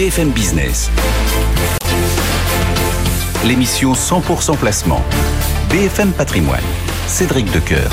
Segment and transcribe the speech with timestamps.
[0.00, 0.90] BFM Business.
[3.44, 5.04] L'émission 100% placement.
[5.68, 6.62] BFM Patrimoine.
[7.06, 7.92] Cédric Decoeur.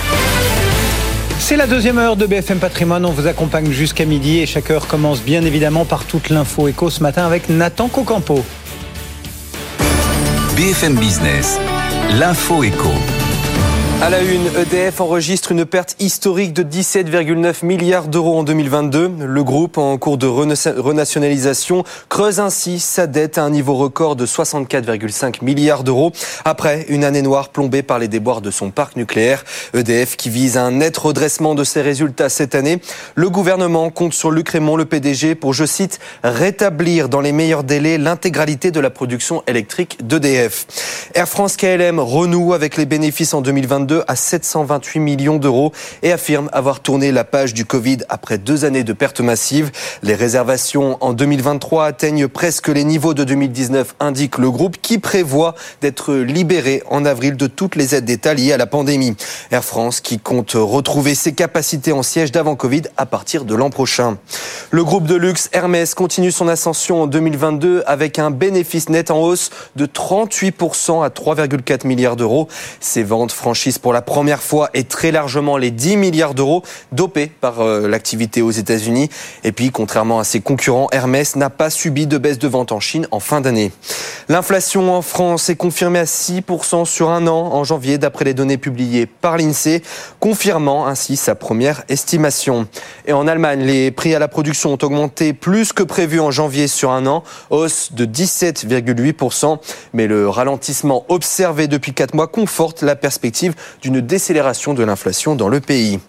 [1.38, 3.04] C'est la deuxième heure de BFM Patrimoine.
[3.06, 6.90] On vous accompagne jusqu'à midi et chaque heure commence bien évidemment par toute l'info éco
[6.90, 8.42] ce matin avec Nathan Cocampo.
[10.56, 11.60] BFM Business.
[12.18, 12.94] L'info éco.
[14.00, 19.12] À la une, EDF enregistre une perte historique de 17,9 milliards d'euros en 2022.
[19.26, 24.28] Le groupe, en cours de renationalisation, creuse ainsi sa dette à un niveau record de
[24.28, 26.12] 64,5 milliards d'euros
[26.46, 29.44] après une année noire plombée par les déboires de son parc nucléaire.
[29.74, 32.80] EDF qui vise un net redressement de ses résultats cette année.
[33.16, 37.64] Le gouvernement compte sur Luc Raymond, le PDG, pour, je cite, rétablir dans les meilleurs
[37.64, 40.68] délais l'intégralité de la production électrique d'EDF.
[41.16, 45.72] Air France KLM renoue avec les bénéfices en 2022 à 728 millions d'euros
[46.04, 49.72] et affirme avoir tourné la page du Covid après deux années de pertes massives.
[50.04, 55.56] Les réservations en 2023 atteignent presque les niveaux de 2019, indique le groupe qui prévoit
[55.82, 59.16] d'être libéré en avril de toutes les aides d'État liées à la pandémie.
[59.52, 63.70] Air France qui compte retrouver ses capacités en siège d'avant Covid à partir de l'an
[63.70, 64.18] prochain.
[64.72, 69.22] Le groupe de luxe Hermès continue son ascension en 2022 avec un bénéfice net en
[69.22, 72.48] hausse de 38% à 3,4 milliards d'euros.
[72.80, 77.28] Ses ventes franchissent pour la première fois et très largement les 10 milliards d'euros dopés
[77.28, 79.10] par euh, l'activité aux États-Unis.
[79.44, 82.80] Et puis, contrairement à ses concurrents, Hermès n'a pas subi de baisse de vente en
[82.80, 83.72] Chine en fin d'année.
[84.30, 88.58] L'inflation en France est confirmée à 6% sur un an en janvier d'après les données
[88.58, 89.82] publiées par l'INSEE,
[90.20, 92.68] confirmant ainsi sa première estimation.
[93.06, 96.68] Et en Allemagne, les prix à la production ont augmenté plus que prévu en janvier
[96.68, 99.60] sur un an, hausse de 17,8%.
[99.94, 105.50] Mais le ralentissement observé depuis 4 mois conforte la perspective d'une décélération de l'inflation dans
[105.50, 106.00] le pays.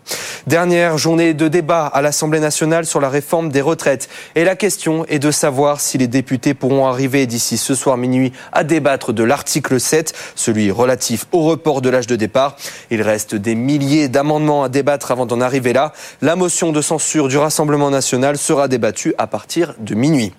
[0.47, 4.09] Dernière journée de débat à l'Assemblée nationale sur la réforme des retraites.
[4.35, 8.33] Et la question est de savoir si les députés pourront arriver d'ici ce soir minuit
[8.53, 12.57] à débattre de l'article 7, celui relatif au report de l'âge de départ.
[12.91, 15.93] Il reste des milliers d'amendements à débattre avant d'en arriver là.
[16.23, 20.33] La motion de censure du Rassemblement national sera débattue à partir de minuit.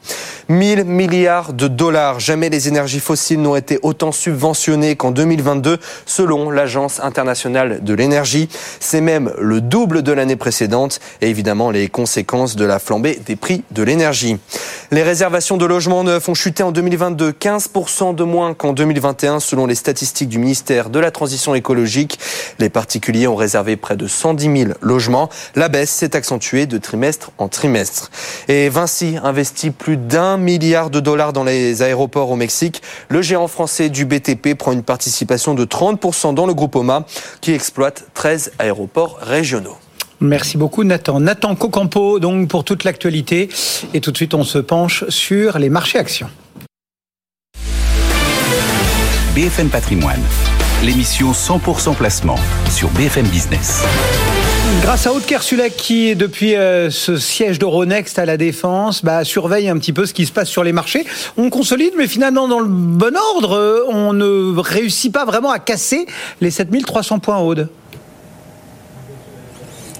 [0.47, 2.19] 1000 milliards de dollars.
[2.19, 8.49] Jamais les énergies fossiles n'ont été autant subventionnées qu'en 2022, selon l'Agence internationale de l'énergie.
[8.79, 13.35] C'est même le double de l'année précédente et évidemment les conséquences de la flambée des
[13.35, 14.37] prix de l'énergie.
[14.91, 19.67] Les réservations de logements neufs ont chuté en 2022, 15% de moins qu'en 2021 selon
[19.67, 22.19] les statistiques du ministère de la Transition écologique.
[22.57, 25.29] Les particuliers ont réservé près de 110 000 logements.
[25.55, 28.09] La baisse s'est accentuée de trimestre en trimestre.
[28.47, 32.81] Et Vinci investit plus d'un milliard de dollars dans les aéroports au Mexique.
[33.09, 36.98] Le géant français du BTP prend une participation de 30% dans le groupe OMA
[37.41, 39.77] qui exploite 13 aéroports régionaux.
[40.21, 41.19] Merci beaucoup Nathan.
[41.19, 43.49] Nathan Cocampo donc pour toute l'actualité
[43.93, 46.29] et tout de suite on se penche sur les marchés actions.
[49.35, 50.21] BFM Patrimoine,
[50.83, 52.39] l'émission 100% placement
[52.69, 53.83] sur BFM Business.
[54.81, 59.67] Grâce à Aude Kersulek qui, depuis euh, ce siège d'Euronext à la Défense, bah, surveille
[59.67, 61.05] un petit peu ce qui se passe sur les marchés.
[61.37, 65.59] On consolide, mais finalement dans le bon ordre, euh, on ne réussit pas vraiment à
[65.59, 66.05] casser
[66.39, 67.69] les 7300 points Aude.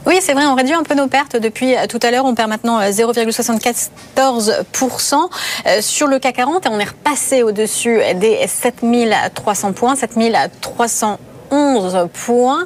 [0.09, 2.25] Oui, c'est vrai, on réduit un peu nos pertes depuis euh, tout à l'heure.
[2.25, 5.27] On perd maintenant 0,74% euh,
[5.67, 11.19] euh, sur le CAC 40 et on est repassé au-dessus des 7300 points, 7300
[11.51, 12.65] 11 points,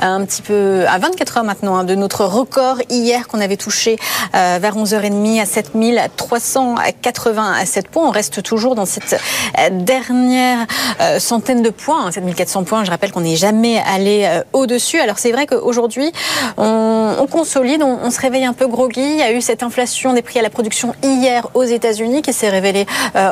[0.00, 3.98] un petit peu à 24 heures maintenant hein, de notre record hier qu'on avait touché
[4.34, 8.06] euh, vers 11h30 à 7387 points.
[8.06, 9.20] On reste toujours dans cette
[9.58, 10.66] euh, dernière
[11.00, 12.84] euh, centaine de points, 7400 hein, points.
[12.84, 15.00] Je rappelle qu'on n'est jamais allé au-dessus.
[15.00, 16.12] Alors c'est vrai qu'aujourd'hui,
[16.56, 19.00] on, on, consolide, on, se réveille un peu groggy.
[19.00, 22.32] Il y a eu cette inflation des prix à la production hier aux États-Unis qui
[22.32, 22.86] s'est révélée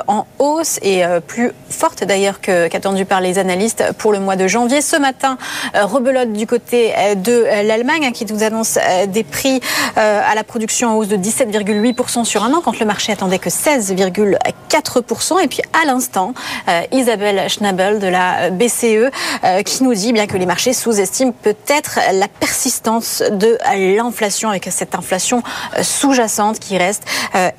[0.06, 4.80] en hausse et plus forte d'ailleurs qu'attendu par les analystes pour le mois de janvier
[4.90, 5.38] ce matin,
[5.76, 8.76] euh, rebelote du côté euh, de euh, l'Allemagne hein, qui nous annonce
[9.08, 9.60] des prix
[9.96, 13.50] à la production en hausse de 17,8% sur un an quand le marché attendait que
[13.50, 15.42] 16,4%.
[15.42, 16.32] Et puis à l'instant,
[16.92, 19.10] Isabelle Schnabel de la BCE
[19.64, 23.58] qui nous dit bien que les marchés sous-estiment peut-être la persistance de
[23.96, 25.42] l'inflation avec cette inflation
[25.82, 27.04] sous-jacente qui reste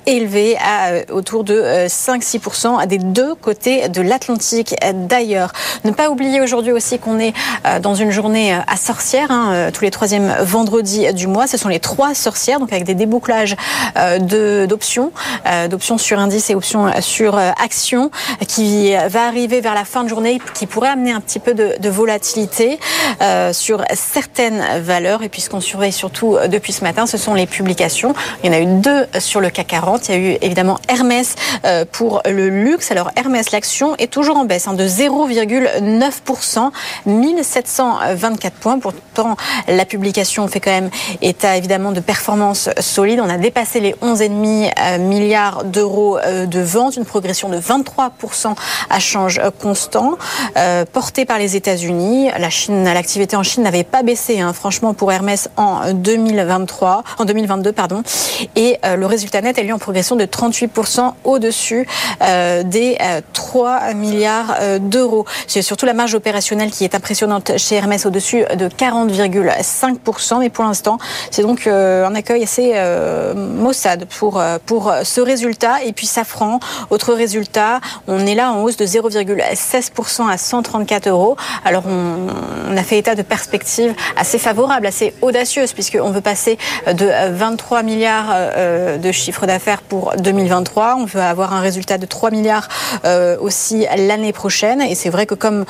[0.06, 4.76] élevée à autour de 5-6% des deux côtés de l'Atlantique.
[4.94, 5.54] D'ailleurs,
[5.84, 7.34] ne pas oublier aujourd'hui aussi qu'on est
[7.82, 11.48] dans une journée à sorcière, hein, tous les troisièmes vendredis du mois.
[11.48, 13.56] Ce sont les trois sorcières, donc avec des débouclages
[14.20, 15.12] d'options,
[15.70, 18.12] d'options sur indice et options sur action,
[18.48, 21.76] qui va arriver vers la fin de journée, qui pourrait amener un petit peu de,
[21.80, 22.80] de volatilité
[23.52, 25.24] sur certaines valeurs.
[25.24, 28.14] Et puis ce qu'on surveille surtout depuis ce matin, ce sont les publications.
[28.44, 30.10] Il y en a eu deux sur le CAC 40.
[30.10, 31.36] Il y a eu évidemment Hermès
[31.92, 32.92] pour le luxe.
[32.92, 36.72] Alors Hermès, l'action est toujours en baisse hein, de 0,9%,
[37.20, 38.80] 1724 points.
[38.80, 39.36] Pourtant,
[39.68, 40.90] la publication fait quand même
[41.22, 43.20] état évidemment de performances solides.
[43.24, 48.56] On a dépassé les 11,5 euh, milliards d'euros euh, de ventes, une progression de 23%
[48.90, 50.18] à change constant,
[50.58, 52.30] euh, portée par les États-Unis.
[52.38, 57.26] La Chine, l'activité en Chine n'avait pas baissé, hein, franchement, pour Hermès en 2023, en
[57.26, 58.04] 2022, pardon.
[58.56, 61.88] Et le résultat net est lui en progression de 38% au-dessus
[62.66, 62.98] des
[63.34, 65.26] 3 milliards d'euros.
[65.48, 70.40] C'est surtout la marge opérationnelle qui est impressionnante chez Hermès au-dessus de 40,5%.
[70.40, 71.00] Mais pour l'instant,
[71.32, 75.84] c'est donc euh, un accueil assez euh, maussade pour, euh, pour ce résultat.
[75.84, 76.60] Et puis Safran,
[76.92, 81.38] autre résultat, on est là en hausse de 0,16% à 134 euros.
[81.66, 87.10] Alors on, a fait état de perspectives assez favorables, assez audacieuses, puisqu'on veut passer de
[87.32, 88.34] 23 milliards
[88.98, 90.98] de chiffre d'affaires pour 2023.
[91.00, 92.70] On veut avoir un résultat de 3 milliards
[93.42, 94.82] aussi l'année prochaine.
[94.82, 95.66] Et c'est vrai que comme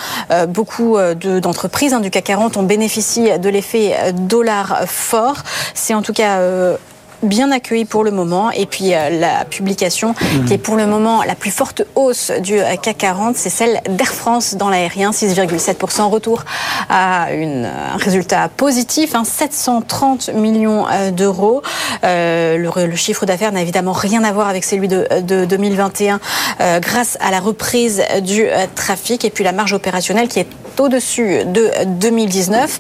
[0.50, 5.44] beaucoup d'entreprises hein, du CAC 40, on bénéficie de l'effet dollar fort.
[5.74, 6.78] C'est en tout cas euh,
[7.24, 8.52] bien accueilli pour le moment.
[8.52, 10.46] Et puis euh, la publication mmh.
[10.46, 13.82] qui est pour le moment la plus forte hausse du euh, CAC 40, c'est celle
[13.90, 16.44] d'Air France dans l'aérien, 6,7% retour
[16.90, 21.64] à une, un résultat positif, hein, 730 millions euh, d'euros.
[22.04, 26.20] Euh, le, le, chiffre d'affaires n'a évidemment rien à voir avec celui de, de 2021
[26.60, 28.46] euh, grâce à la reprise du
[28.76, 30.48] trafic et puis la marge opérationnelle qui est
[30.78, 32.80] au-dessus de 2019.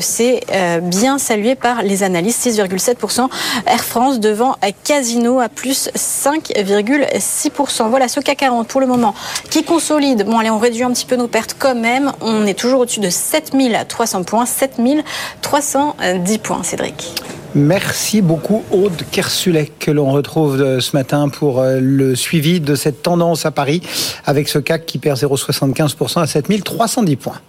[0.00, 0.40] c'est
[0.82, 3.28] bien salué par les analystes, 6,7%
[3.66, 7.88] Air France devant Casino à plus 5,6%.
[7.88, 9.14] Voilà ce CAC 40 pour le moment
[9.50, 10.24] qui consolide.
[10.26, 12.12] Bon, allez, on réduit un petit peu nos pertes quand même.
[12.20, 17.14] On est toujours au-dessus de 7300 points, 7310 points, Cédric.
[17.54, 22.74] Merci beaucoup Aude Kersulek que l'on retrouve euh, ce matin pour euh, le suivi de
[22.74, 23.80] cette tendance à Paris
[24.26, 27.40] avec ce CAC qui perd 0,75% à 7310 points.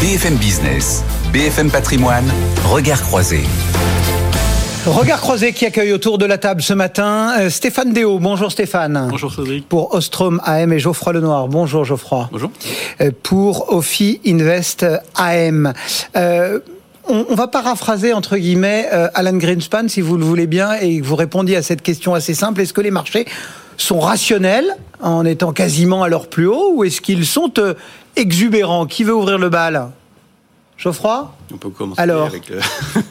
[0.00, 2.24] BFM Business, BFM Patrimoine,
[2.64, 3.40] regard croisé.
[4.86, 8.18] Regard croisé qui accueille autour de la table ce matin euh, Stéphane Déo.
[8.18, 9.08] Bonjour Stéphane.
[9.10, 9.68] Bonjour Cédric.
[9.68, 11.48] Pour Ostrom AM et Geoffroy Lenoir.
[11.48, 12.30] Bonjour Geoffroy.
[12.32, 12.50] Bonjour.
[13.02, 14.86] Euh, pour Ophi Invest
[15.16, 15.74] AM.
[16.16, 16.60] Euh,
[17.06, 21.00] on, on, va paraphraser entre guillemets euh, Alan Greenspan si vous le voulez bien et
[21.00, 22.62] que vous répondiez à cette question assez simple.
[22.62, 23.26] Est-ce que les marchés
[23.76, 27.74] sont rationnels en étant quasiment à leur plus haut ou est-ce qu'ils sont euh,
[28.16, 28.86] exubérants?
[28.86, 29.90] Qui veut ouvrir le bal?
[30.78, 32.60] Geoffroy On peut commencer Alors, avec le...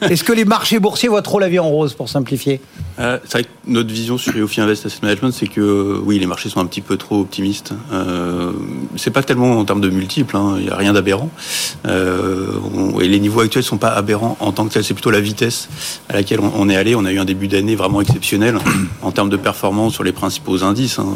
[0.10, 2.62] est-ce que les marchés boursiers voient trop la vie en rose, pour simplifier?
[2.98, 6.24] Euh, C'est vrai que notre vision sur Eofi Invest Asset Management, c'est que oui, les
[6.24, 7.74] marchés sont un petit peu trop optimistes.
[7.92, 8.52] Euh,
[8.96, 11.28] c'est pas tellement en termes de multiples, il hein, n'y a rien d'aberrant.
[11.86, 15.10] Euh, on, et les niveaux actuels sont pas aberrants en tant que tel, c'est plutôt
[15.10, 15.68] la vitesse
[16.08, 16.94] à laquelle on, on est allé.
[16.94, 18.56] On a eu un début d'année vraiment exceptionnel
[19.02, 20.98] en termes de performance sur les principaux indices.
[20.98, 21.06] Hein.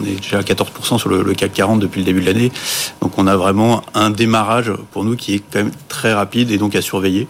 [0.00, 2.52] On est déjà à 14% sur le, le CAC 40 depuis le début de l'année.
[3.02, 6.58] Donc on a vraiment un démarrage pour nous qui est quand même très rapide et
[6.58, 7.26] donc à surveiller.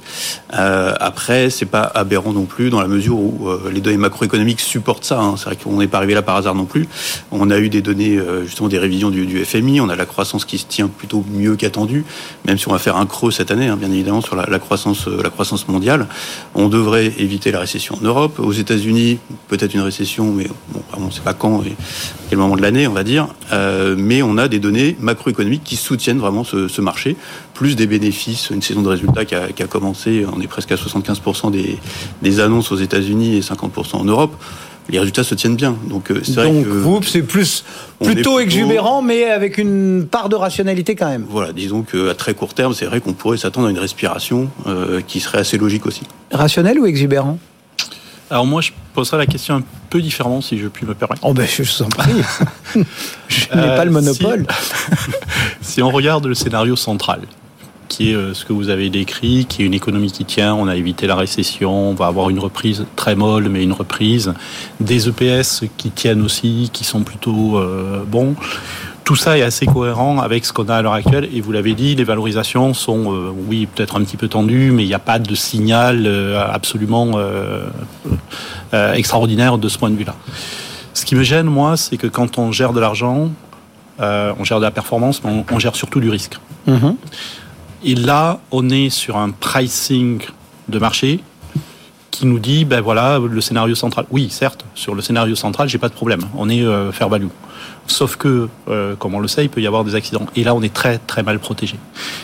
[0.55, 4.61] Euh, après, c'est pas aberrant non plus dans la mesure où euh, les données macroéconomiques
[4.61, 5.21] supportent ça.
[5.21, 5.35] Hein.
[5.37, 6.89] C'est vrai qu'on n'est pas arrivé là par hasard non plus.
[7.31, 9.81] On a eu des données, euh, justement des révisions du, du, FMI.
[9.81, 12.05] On a la croissance qui se tient plutôt mieux qu'attendu,
[12.47, 14.59] même si on va faire un creux cette année, hein, bien évidemment, sur la, la,
[14.59, 16.07] croissance, la croissance mondiale.
[16.55, 18.39] On devrait éviter la récession en Europe.
[18.39, 21.77] Aux États-Unis, peut-être une récession, mais bon, on ne sait pas quand et
[22.29, 23.29] quel moment de l'année, on va dire.
[23.53, 27.17] Euh, mais on a des données macroéconomiques qui soutiennent vraiment ce, ce marché,
[27.59, 30.71] plus des bénéfices, une saison de résultats qui a, qui a commencé, on est presque
[30.71, 31.77] à 75% des,
[32.23, 34.33] des annonces aux États-Unis et 50% en Europe
[34.91, 35.77] les résultats se tiennent bien.
[35.91, 37.65] Donc, c'est vrai que vous, c'est plus
[37.99, 41.27] plutôt, plutôt, exubérant, mais avec une part de rationalité quand même.
[41.29, 45.01] Voilà, disons qu'à très court terme, c'est vrai qu'on pourrait s'attendre à une respiration euh,
[45.07, 46.03] qui serait assez logique aussi.
[46.33, 47.39] Rationnel ou exubérant?
[48.31, 51.21] Alors moi, je poserais la question un peu différemment, si je puis me permettre.
[51.25, 52.13] Oh ben, je vous en prie.
[53.29, 54.47] je n'ai euh, pas le monopole.
[55.61, 57.21] Si, si on regarde le scénario central,
[57.89, 60.69] qui est euh, ce que vous avez décrit, qui est une économie qui tient, on
[60.69, 64.35] a évité la récession, on va avoir une reprise très molle, mais une reprise,
[64.81, 68.35] des EPS qui tiennent aussi, qui sont plutôt euh, bons.
[69.05, 71.29] Tout ça est assez cohérent avec ce qu'on a à l'heure actuelle.
[71.33, 74.85] Et vous l'avez dit, les valorisations sont, euh, oui, peut-être un petit peu tendues, mais
[74.85, 76.07] il n'y a pas de signal
[76.53, 77.19] absolument
[78.73, 80.15] extraordinaire de ce point de vue-là.
[80.93, 83.31] Ce qui me gêne, moi, c'est que quand on gère de l'argent,
[83.99, 86.39] on gère de la performance, mais on, gère surtout du risque.
[86.67, 86.97] Mhm.
[87.85, 90.23] Et là, on est sur un pricing
[90.69, 91.21] de marché
[92.11, 94.07] qui nous dit, ben voilà, le scénario central.
[94.11, 96.23] Oui, certes, sur le scénario central, j'ai pas de problème.
[96.37, 97.29] On est euh, fair value.
[97.87, 100.27] Sauf que, euh, comme on le sait, il peut y avoir des accidents.
[100.35, 101.77] Et là, on est très très mal protégé.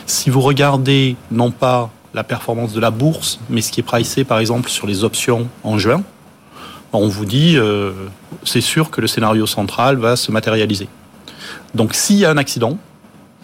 [0.06, 4.25] Si vous regardez non pas la performance de la bourse, mais ce qui est pricé,
[4.25, 6.02] par exemple, sur les options en juin,
[6.92, 7.92] on vous dit, euh,
[8.44, 10.88] c'est sûr que le scénario central va se matérialiser.
[11.75, 12.78] Donc, s'il y a un accident,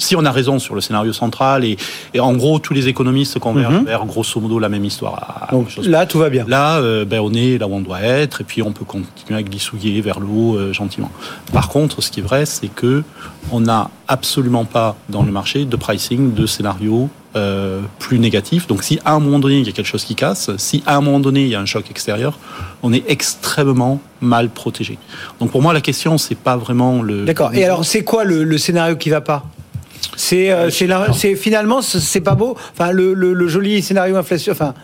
[0.01, 1.77] si on a raison sur le scénario central et,
[2.15, 3.85] et en gros tous les économistes convergent Mhm.
[3.85, 5.47] vers grosso modo la même histoire.
[5.53, 6.45] Donc là, tout va bien.
[6.49, 9.39] Là, euh, ben, on est là où on doit être, et puis on peut continuer
[9.39, 11.11] à glissouiller vers le haut euh, gentiment.
[11.53, 13.03] Par contre, ce qui est vrai, c'est que
[13.53, 18.67] on n'a absolument pas dans le marché de pricing de scénario euh, plus négatif.
[18.67, 20.97] Donc, si à un moment donné il y a quelque chose qui casse, si à
[20.97, 22.39] un moment donné il y a un choc extérieur,
[22.83, 24.99] on est extrêmement mal protégé.
[25.39, 27.25] Donc, pour moi, la question c'est pas vraiment le.
[27.25, 27.55] D'accord.
[27.55, 29.45] Et alors, c'est quoi le, le scénario qui va pas?
[30.17, 32.57] C'est euh, c'est c'est- finalement c'est pas beau.
[32.73, 34.75] Enfin, le, le- le joli scénario inflation, enfin,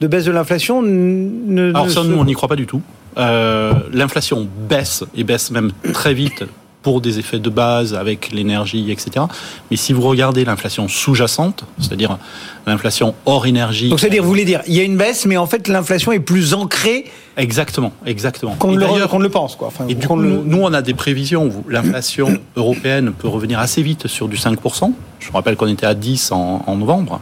[0.00, 0.82] de baisse de l'inflation.
[0.82, 2.82] Ne, Alors ça, se- nous, on n'y croit pas du tout.
[3.18, 6.44] Euh, L'inflation baisse et baisse même très vite
[6.82, 9.26] pour des effets de base avec l'énergie, etc.
[9.70, 12.18] Mais si vous regardez l'inflation sous-jacente, c'est-à-dire
[12.66, 15.46] l'inflation hors énergie, Donc, c'est-à-dire, vous voulez dire, il y a une baisse, mais en
[15.46, 17.04] fait, l'inflation est plus ancrée
[17.36, 18.54] exactement, exactement.
[18.56, 18.84] qu'on le,
[19.22, 19.68] le pense, quoi.
[19.68, 23.28] Enfin, et du coup, le- nous, nous, on a des prévisions où l'inflation européenne peut
[23.28, 24.92] revenir assez vite sur du 5%.
[25.20, 27.20] Je vous rappelle qu'on était à 10 en, en novembre.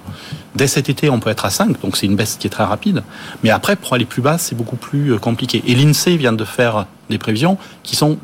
[0.57, 2.65] Dès cet été, on peut être à 5, donc c'est une baisse qui est très
[2.65, 3.03] rapide.
[3.45, 5.63] Mais après, pour aller plus bas, c'est beaucoup plus euh, compliqué.
[5.67, 8.19] Et l'INSEE vient de faire des prévisions qui sont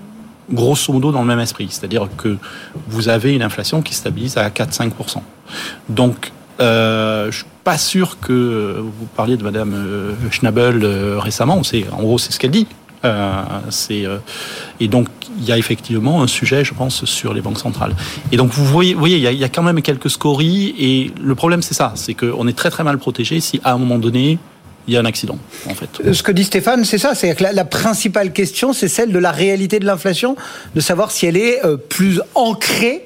[0.51, 1.69] grosso modo dans le même esprit.
[1.71, 2.37] C'est-à-dire que
[2.89, 5.21] vous avez une inflation qui stabilise à 4-5%.
[5.89, 11.63] Donc, euh, je suis pas sûr que vous parliez de Madame euh, Schnabel euh, récemment.
[11.63, 12.67] C'est en gros c'est ce qu'elle dit.
[13.05, 14.05] Euh, c'est
[14.81, 17.95] et donc il y a effectivement un sujet, je pense, sur les banques centrales.
[18.33, 20.75] Et donc vous voyez, vous voyez, il y a, y a quand même quelques scories.
[20.79, 23.79] Et le problème c'est ça, c'est qu'on est très très mal protégé si à un
[23.79, 24.39] moment donné
[24.87, 25.39] il y a un accident,
[25.69, 26.13] en fait.
[26.13, 27.15] Ce que dit Stéphane, c'est ça.
[27.15, 30.37] C'est que la, la principale question, c'est celle de la réalité de l'inflation,
[30.75, 33.05] de savoir si elle est euh, plus ancrée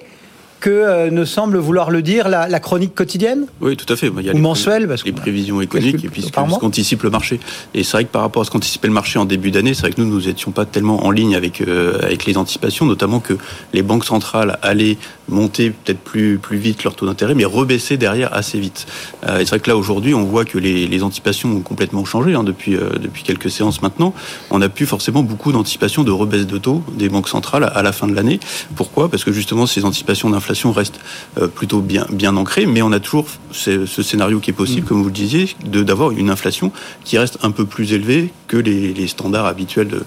[0.61, 3.47] que euh, ne semble vouloir le dire la, la chronique quotidienne.
[3.61, 4.11] Oui, tout à fait.
[4.19, 7.02] Il y a Ou les mensuel, pré- parce les prévisions économiques et puis ce qu'anticipe
[7.02, 7.40] le marché.
[7.75, 9.81] Et c'est vrai que par rapport à ce qu'anticipait le marché en début d'année, c'est
[9.83, 13.21] vrai que nous, nous étions pas tellement en ligne avec, euh, avec les anticipations, notamment
[13.21, 13.35] que
[13.73, 14.99] les banques centrales allaient
[15.29, 18.87] monter peut-être plus, plus vite leur taux d'intérêt, mais rebaisser derrière assez vite.
[19.26, 22.05] Euh, et c'est vrai que là, aujourd'hui, on voit que les, les anticipations ont complètement
[22.05, 24.12] changé hein, depuis, euh, depuis quelques séances maintenant.
[24.50, 27.93] On n'a plus forcément beaucoup d'anticipations de rebaisse de taux des banques centrales à la
[27.93, 28.40] fin de l'année.
[28.75, 29.09] Pourquoi?
[29.09, 31.00] Parce que justement, ces anticipations d'inflation restent
[31.40, 34.87] euh, plutôt bien, bien ancrées, mais on a toujours ce, ce scénario qui est possible,
[34.87, 36.73] comme vous le disiez, d'avoir une inflation
[37.04, 40.00] qui reste un peu plus élevée que les, les standards habituels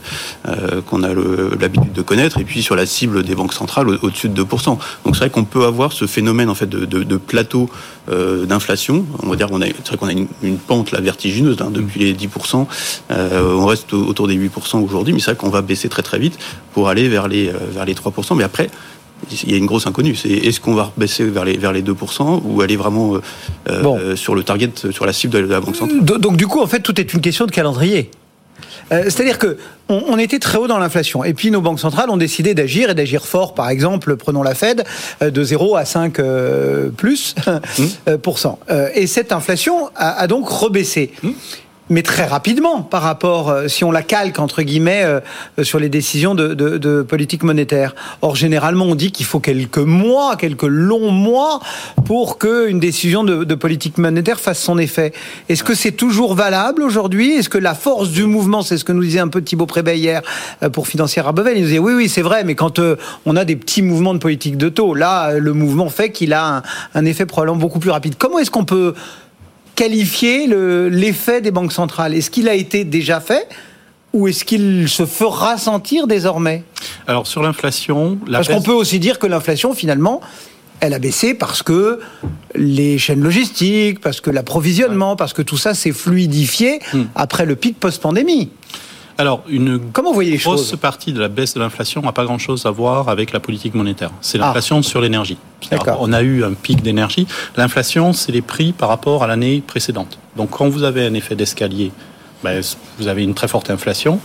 [0.47, 1.09] euh, qu'on a
[1.59, 4.65] l'habitude de connaître, et puis sur la cible des banques centrales au- au-dessus de 2%.
[4.65, 4.79] Donc
[5.15, 7.69] c'est vrai qu'on peut avoir ce phénomène en fait de, de, de plateau
[8.11, 9.05] euh, d'inflation.
[9.23, 11.69] On va dire qu'on a, c'est vrai qu'on a une, une pente là vertigineuse hein,
[11.71, 12.65] depuis les 10%.
[13.11, 16.01] Euh, on reste au- autour des 8% aujourd'hui, mais c'est vrai qu'on va baisser très
[16.03, 16.37] très vite
[16.73, 18.35] pour aller vers les vers les 3%.
[18.35, 18.69] Mais après,
[19.43, 20.15] il y a une grosse inconnue.
[20.15, 23.15] C'est est-ce qu'on va baisser vers les vers les 2% ou aller vraiment
[23.69, 23.97] euh, Bon.
[23.99, 26.61] euh, sur le target, sur la cible de la banque centrale Do- Donc du coup,
[26.61, 28.09] en fait, tout est une question de calendrier.
[28.91, 29.57] Euh, C'est-à-dire que
[29.89, 32.89] on, on était très haut dans l'inflation, et puis nos banques centrales ont décidé d'agir
[32.89, 33.53] et d'agir fort.
[33.53, 34.83] Par exemple, prenons la Fed
[35.21, 38.17] euh, de 0 à 5 euh, plus euh.
[38.69, 41.11] Euh, et cette inflation a, a donc rebaissé.
[41.93, 45.19] Mais très rapidement par rapport, euh, si on la calque entre guillemets euh,
[45.61, 47.93] sur les décisions de, de- de politique monétaire.
[48.23, 51.59] Or, généralement, on dit qu'il faut quelques mois, quelques longs mois,
[52.05, 55.13] pour que une décision de, de politique monétaire fasse son effet.
[55.49, 57.33] Est-ce que c'est toujours valable aujourd'hui?
[57.35, 59.99] Est-ce que la force du mouvement, c'est ce que nous disait un peu Thibaut Prébet
[59.99, 60.23] hier
[60.63, 62.95] euh, pour Financière Arbevel, il nous disait oui, oui, c'est vrai, mais quand euh,
[63.27, 66.57] on a des petits mouvements de politique de taux, là, le mouvement fait qu'il a
[66.57, 66.63] un,
[66.95, 68.15] un effet probablement beaucoup plus rapide.
[68.17, 68.95] Comment est-ce qu'on peut
[69.75, 73.47] qualifier le- l'effet des banques centrales Est-ce qu'il a été déjà fait
[74.13, 76.63] ou est-ce qu'il se fera sentir désormais?
[77.07, 80.21] Alors sur l'inflation, la Parce qu'on peut aussi dire que l'inflation, finalement,
[80.81, 81.99] elle a baissé parce que
[82.53, 87.03] les chaînes logistiques, parce que l'approvisionnement, parce que tout ça s'est fluidifié Hmm.
[87.15, 88.49] après le pic post-pandémie.
[89.17, 92.11] Alors, une Comment vous voyez les grosse choses partie de la baisse de l'inflation n'a
[92.11, 94.11] pas grand-chose à voir avec la politique monétaire.
[94.21, 94.45] C'est Ah.
[94.47, 95.37] l'inflation sur l'énergie.
[95.99, 97.27] On a eu un pic d'énergie.
[97.55, 100.17] L'inflation, c'est les prix par rapport à l'année précédente.
[100.35, 101.91] Donc, quand vous avez un effet d'escalier,
[102.43, 102.61] ben,
[102.99, 104.19] vous avez une très forte inflation.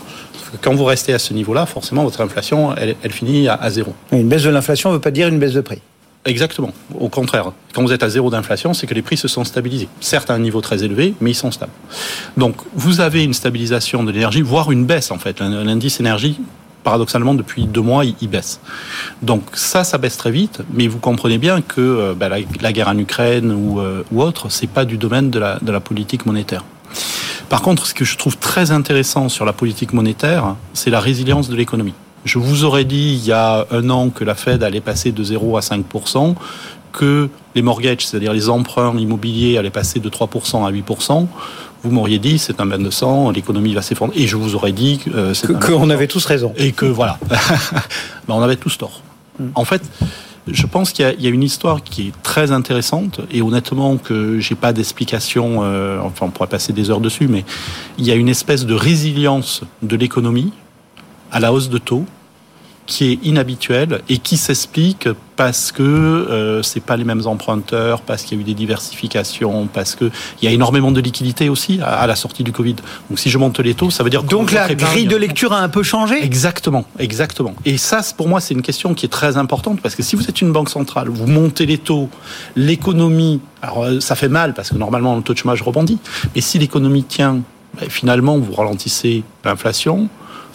[0.62, 3.95] Quand vous restez à ce niveau-là, forcément, votre inflation, elle, elle finit à, à zéro.
[4.12, 5.80] Une baisse de l'inflation ne veut pas dire une baisse de prix.
[6.25, 6.72] Exactement.
[6.98, 9.88] Au contraire, quand vous êtes à zéro d'inflation, c'est que les prix se sont stabilisés.
[10.00, 11.72] Certes, à un niveau très élevé, mais ils sont stables.
[12.37, 15.40] Donc, vous avez une stabilisation de l'énergie, voire une baisse, en fait.
[15.40, 16.38] L'indice énergie,
[16.84, 18.60] paradoxalement, depuis deux mois, il, baisse.
[19.22, 22.88] Donc ça, ça baisse très vite, mais vous comprenez bien que euh, bah, la, guerre
[22.88, 26.26] en Ukraine ou, euh, ou autre, c'est pas du domaine de la, de la politique
[26.26, 26.64] monétaire.
[27.48, 31.48] Par contre, ce que je trouve très intéressant sur la politique monétaire, c'est la résilience
[31.48, 31.94] de l'économie.
[32.28, 35.25] Je vous aurais dit il y a un an que la Fed allait passer de
[35.25, 35.85] 0 à 5
[36.92, 41.26] que les mortgages, c'est-à-dire les emprunts immobiliers, allaient passer de 3% à 8%
[41.82, 44.20] vous m'auriez dit c'est un bain de sang, l'économie va s'effondrer.
[44.20, 46.52] Et je vous aurais dit euh, qu'on avait tous raison.
[46.56, 49.00] Et que voilà, ben, on avait tous tort.
[49.38, 49.44] Mm.
[49.54, 49.82] En fait,
[50.50, 54.54] je pense qu'il y, a une histoire qui est très intéressante et honnêtement que j'ai
[54.54, 55.61] pas d'explication.
[55.62, 57.44] Euh, enfin, on pourrait passer des heures dessus, mais
[57.99, 60.52] il y a une espèce de résilience de l'économie
[61.30, 62.06] à la hausse de taux
[62.88, 68.23] qui est inhabituel et qui s'explique parce que euh, c'est pas les mêmes emprunteurs, parce
[68.23, 71.80] qu'il y a eu des diversifications, parce que il y a énormément de liquidités aussi
[71.85, 72.76] à, la sortie du Covid.
[73.09, 75.61] Donc si je monte les taux, ça veut dire donc la grille de lecture a
[75.61, 76.25] un peu changé?
[76.25, 77.54] Exactement, exactement.
[77.66, 80.25] Et ça, pour moi, c'est une question qui est très importante parce que si vous
[80.25, 82.09] êtes une banque centrale, vous montez les taux,
[82.57, 85.99] l'économie, alors euh, ça fait mal parce que normalement le taux de chômage rebondit,
[86.35, 87.42] mais si l'économie tient,
[87.78, 90.09] ben, finalement vous ralentissez l'inflation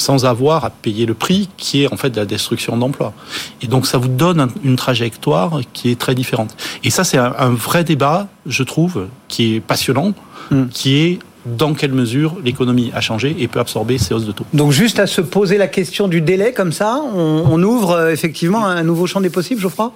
[0.04, 3.14] sans avoir à payer le prix qui est en fait la destruction d'emplois.
[3.62, 6.56] Et donc ça vous donne une trajectoire qui est très différente.
[6.84, 10.14] Et ça c'est un, vrai débat, je trouve, qui est passionnant,
[10.52, 10.66] hmm.
[10.72, 14.46] qui est dans quelle mesure l'économie a changé et peut absorber ces hausses de taux.
[14.54, 18.12] Donc juste à se poser la question du délai comme ça, on, on ouvre euh,
[18.12, 19.94] effectivement un nouveau champ des possibles, Geoffroy?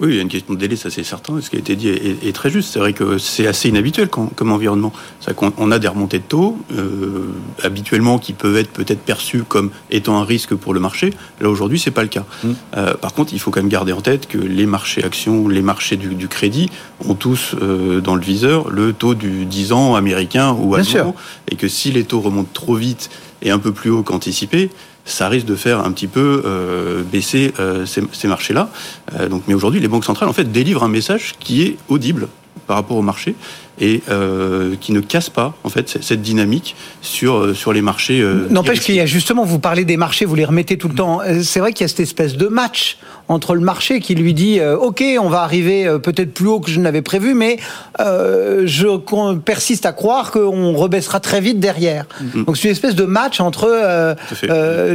[0.00, 1.40] Oui, il y a une question de délai, ça c'est certain.
[1.40, 2.72] Ce qui a été dit est, très juste.
[2.72, 4.92] C'est vrai que c'est assez inhabituel comme, environnement.
[5.20, 7.28] C'est qu'on on a des remontées de taux euh,
[7.62, 11.12] habituellement qui peuvent être peut-être perçues comme étant un risque pour le marché.
[11.40, 12.24] Là aujourd'hui, c'est pas le cas.
[12.42, 12.48] Mmh.
[12.76, 15.62] Euh, par contre, il faut quand même garder en tête que les marchés actions, les
[15.62, 16.70] marchés du, crédit
[17.06, 21.14] ont tous euh, dans le viseur le taux du 10 ans américain ou allemand,
[21.50, 23.10] et que si les taux remontent trop vite
[23.42, 24.70] et un peu plus haut qu'anticipé,
[25.04, 28.70] ça risque de faire un petit peu euh, baisser euh, ces, ces marchés-là.
[29.18, 32.28] Euh, donc, mais aujourd'hui, les banques centrales en fait délivrent un message qui est audible
[32.66, 33.34] par rapport au marché
[33.80, 38.20] et euh, qui ne casse pas en fait cette dynamique sur euh, sur les marchés.
[38.20, 40.94] Euh, N'empêche qu'il y a justement, vous parlez des marchés, vous les remettez tout le
[40.94, 41.20] temps.
[41.22, 44.34] Euh, c'est vrai qu'il y a cette espèce de match entre le marché qui lui
[44.34, 47.56] dit OK, on va arriver peut-être plus haut que je n'avais prévu, mais
[47.98, 52.04] je persiste à croire qu'on rebaissera très vite derrière.
[52.04, 52.44] Mm-hmm.
[52.44, 54.14] Donc c'est une espèce de match entre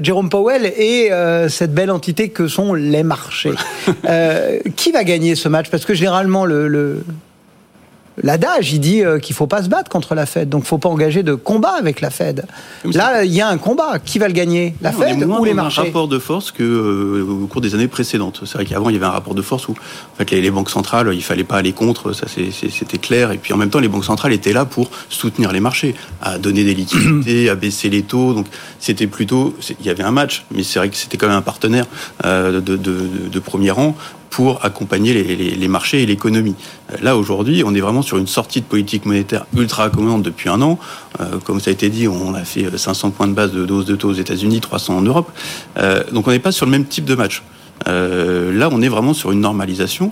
[0.04, 1.10] Jérôme Powell et
[1.50, 3.54] cette belle entité que sont les marchés.
[4.76, 5.72] qui va gagner ce match?
[5.72, 7.04] Parce que généralement le, le
[8.24, 10.90] l'adage, il dit euh, qu'il faut pas se battre contre la Fed, donc faut pas
[10.90, 12.46] engager de combat avec la Fed.
[12.86, 14.00] Là, il y a un combat.
[14.00, 14.76] Qui va le gagner?
[14.82, 17.88] La Fed ou les marchés un rapport de force que euh, au cours des années
[17.88, 18.42] précédentes.
[18.46, 20.70] C'est vrai qu'avant, il y avait un rapport de force où en fait, les, banques
[20.70, 23.32] centrales, il fallait pas aller contre, ça c'était clair.
[23.32, 26.38] Et puis en même temps, les banques centrales étaient là pour soutenir les marchés, à
[26.38, 28.34] donner des liquidités, à baisser les taux.
[28.34, 28.48] Donc
[28.80, 31.42] c'était plutôt, il y avait un match, mais c'est vrai que c'était quand même un
[31.42, 31.86] partenaire
[32.26, 33.96] euh, de, de, de, premier rang
[34.30, 36.56] pour accompagner les, marchés et l'économie.
[36.92, 40.50] Euh, là, aujourd'hui, on est vraiment sur une sortie de politique monétaire ultra accommodante depuis
[40.50, 40.80] un an.
[41.20, 43.86] Euh, comme ça a été dit, on a fait 500 points de base de dose
[43.86, 45.32] de taux aux États-Unis, 300 en Europe.
[45.78, 47.44] Euh, donc on n'est pas sur le même type de match.
[47.88, 50.12] Euh, là, on est vraiment sur une normalisation.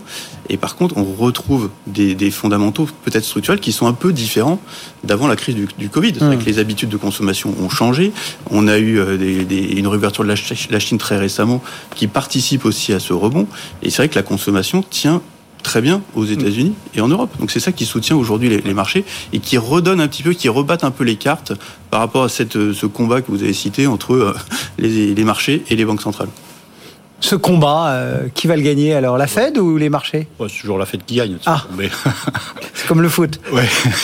[0.50, 4.60] Et par contre, on retrouve des, des fondamentaux peut-être structurels qui sont un peu différents
[5.04, 6.14] d'avant la crise du, du Covid.
[6.14, 6.40] C'est vrai mmh.
[6.40, 8.12] que les habitudes de consommation ont changé.
[8.50, 10.36] On a eu euh, des, des, une réouverture de la,
[10.70, 11.62] la Chine très récemment
[11.96, 13.48] qui participe aussi à ce rebond.
[13.84, 15.22] Et c'est vrai que la consommation tient
[15.64, 16.32] très bien aux mmh.
[16.32, 17.32] États-Unis et en Europe.
[17.40, 19.04] Donc c'est ça qui soutient aujourd'hui les, les, marchés
[19.34, 21.52] et qui redonne un petit peu, qui rebatte un peu les cartes
[21.90, 24.36] par rapport à cette, ce combat que vous avez cité entre euh,
[24.78, 26.30] les, les marchés et les banques centrales
[27.20, 30.28] ce combat, euh, qui va le gagner alors La Fed ou les marchés?
[30.40, 31.38] C'est toujours la Fed qui gagne.
[31.46, 31.64] Ah.
[32.74, 33.40] c'est comme le foot.
[33.52, 33.64] Oui,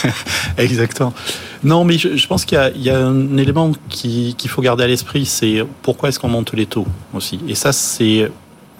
[0.58, 1.14] exactement.
[1.64, 5.26] Non, mais je, pense qu'il y, y, a un élément qu'il faut garder à l'esprit,
[5.26, 7.40] c'est pourquoi est-ce qu'on monte les taux aussi?
[7.48, 8.30] Et ça, c'est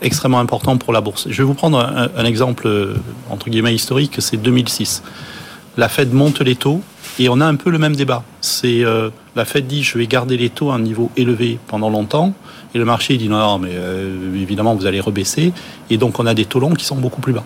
[0.02, 1.28] extrêmement important pour la bourse.
[1.30, 2.96] Je vais vous prendre un, un exemple, euh,
[3.30, 5.04] entre guillemets, historique, c'est 2006.
[5.78, 6.82] La Fed monte les taux,
[7.20, 8.24] et on a un peu le même débat.
[8.42, 11.90] C'est euh, la Fed dit je vais garder les taux à un niveau élevé pendant
[11.90, 12.34] longtemps,
[12.74, 15.54] et le marché dit non, mais euh, évidemment vous allez rebaisser,
[15.90, 17.44] et donc on a des taux longs qui sont beaucoup plus bas.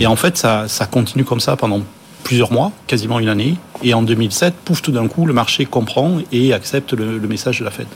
[0.00, 1.82] Et en fait ça, continue comme ça pendant
[2.24, 6.18] plusieurs mois, quasiment une année, et en 2007, pouf, tout d'un coup, le marché comprend
[6.32, 7.86] et accepte le, le message de la Fed.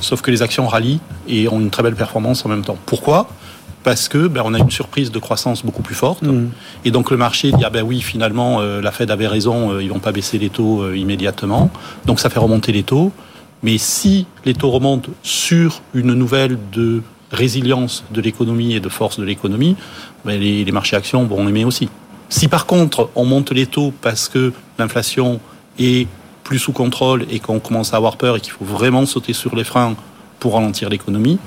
[0.00, 2.78] Sauf que les actions rallient et ont une très belle performance en même temps.
[2.86, 3.28] Pourquoi?
[3.88, 6.20] Parce que ben, on a une surprise de croissance beaucoup plus forte.
[6.20, 6.50] Mm.
[6.84, 9.82] Et donc le marché dit ah ben oui finalement euh, la Fed avait raison, euh,
[9.82, 11.70] ils vont pas baisser les taux euh, immédiatement.
[12.04, 13.12] Donc ça fait remonter les taux.
[13.62, 17.00] Mais si les taux remontent sur une nouvelle de
[17.32, 19.74] résilience de l'économie et de force de l'économie,
[20.26, 21.88] ben, les, les marchés actions vont aimer aussi.
[22.28, 25.40] Si par contre on monte les taux parce que l'inflation
[25.78, 26.08] est
[26.44, 29.56] plus sous contrôle et qu'on commence à avoir peur et qu'il faut vraiment sauter sur
[29.56, 29.96] les freins
[30.40, 31.38] pour ralentir l'économie.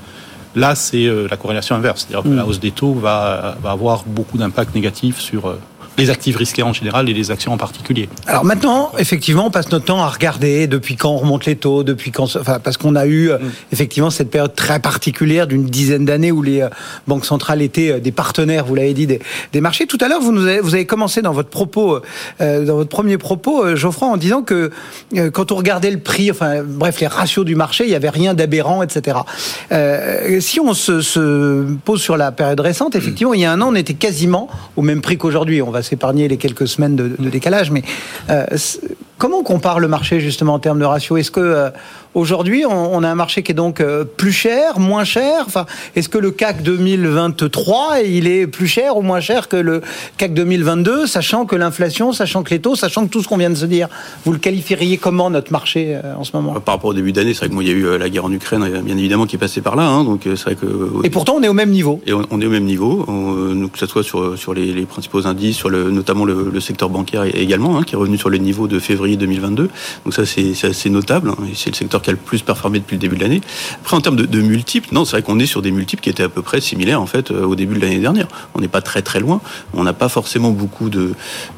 [0.56, 2.06] Là, c'est la corrélation inverse.
[2.08, 2.48] C'est-à-dire que la mm.
[2.48, 5.56] hausse des taux va, va avoir beaucoup d'impact négatif sur
[6.02, 8.10] les actifs risqués en général et les actions en particulier.
[8.28, 11.84] Alors maintenant, effectivement, on passe notre temps à regarder depuis quand on remonte les taux,
[11.84, 13.40] depuis quand, enfin, parce qu'on a eu mm.
[13.72, 16.70] effectivement cette période très particulière d'une dizaine d'années où les euh,
[17.08, 19.20] banques centrales étaient euh, des partenaires, vous l'avez dit, des,
[19.54, 19.86] des, marchés.
[19.86, 22.00] Tout à l'heure, vous, nous avez, vous avez commencé dans votre propos,
[22.42, 24.72] euh, dans votre premier propos, Geoffroy, en disant que
[25.34, 28.34] quand on regardait le prix, enfin, bref, les ratios du marché, il n'y avait rien
[28.34, 29.18] d'aberrant, etc.
[30.40, 33.70] si on se, se, pose sur la période récente, effectivement, il y a un an,
[33.72, 35.62] on était quasiment au même prix qu'aujourd'hui.
[35.62, 37.84] On va s'épargner les quelques semaines de, décalage, mais
[38.30, 38.46] euh,
[39.18, 41.18] comment on compare le marché justement en termes de ratio?
[41.18, 41.70] Est-ce que euh,
[42.14, 45.44] Aujourd'hui, on, a un marché qui est donc euh, plus cher, moins cher.
[45.48, 49.82] Enfin, est-ce que le CAC 2023 il est plus cher ou moins cher que le
[50.18, 53.50] CAC 2022, sachant que l'inflation, sachant que les taux, sachant que tout ce qu'on vient
[53.50, 53.88] de se dire,
[54.26, 56.60] vous le qualifieriez comment notre marché euh, en ce moment?
[56.60, 58.10] Par rapport au début d'année, c'est vrai que moi, il y a eu euh, la
[58.10, 59.88] guerre en Ukraine, bien évidemment, qui est passée par là.
[59.88, 61.06] Hein, donc c'est vrai que.
[61.06, 62.02] Et pourtant, on est au même niveau.
[62.06, 63.06] Et on, est au même niveau,
[63.72, 67.78] que ce soit sur sur les, principaux indices, sur le notamment le, secteur bancaire également,
[67.78, 69.70] hein, qui est revenu sur les niveaux de février 2022.
[70.04, 71.30] Donc ça, c'est assez notable.
[71.30, 73.42] Hein, c'est le secteur qui a le plus performé depuis le début de l'année.
[73.82, 76.24] Après, en termes de, multiples, non, c'est vrai qu'on est sur des multiples qui étaient
[76.24, 78.28] à peu près similaires en fait euh, au début de l'année dernière.
[78.56, 79.42] On n'est pas très très loin.
[79.74, 81.14] On n'a pas forcément beaucoup de,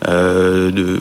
[0.07, 0.99] euh, de,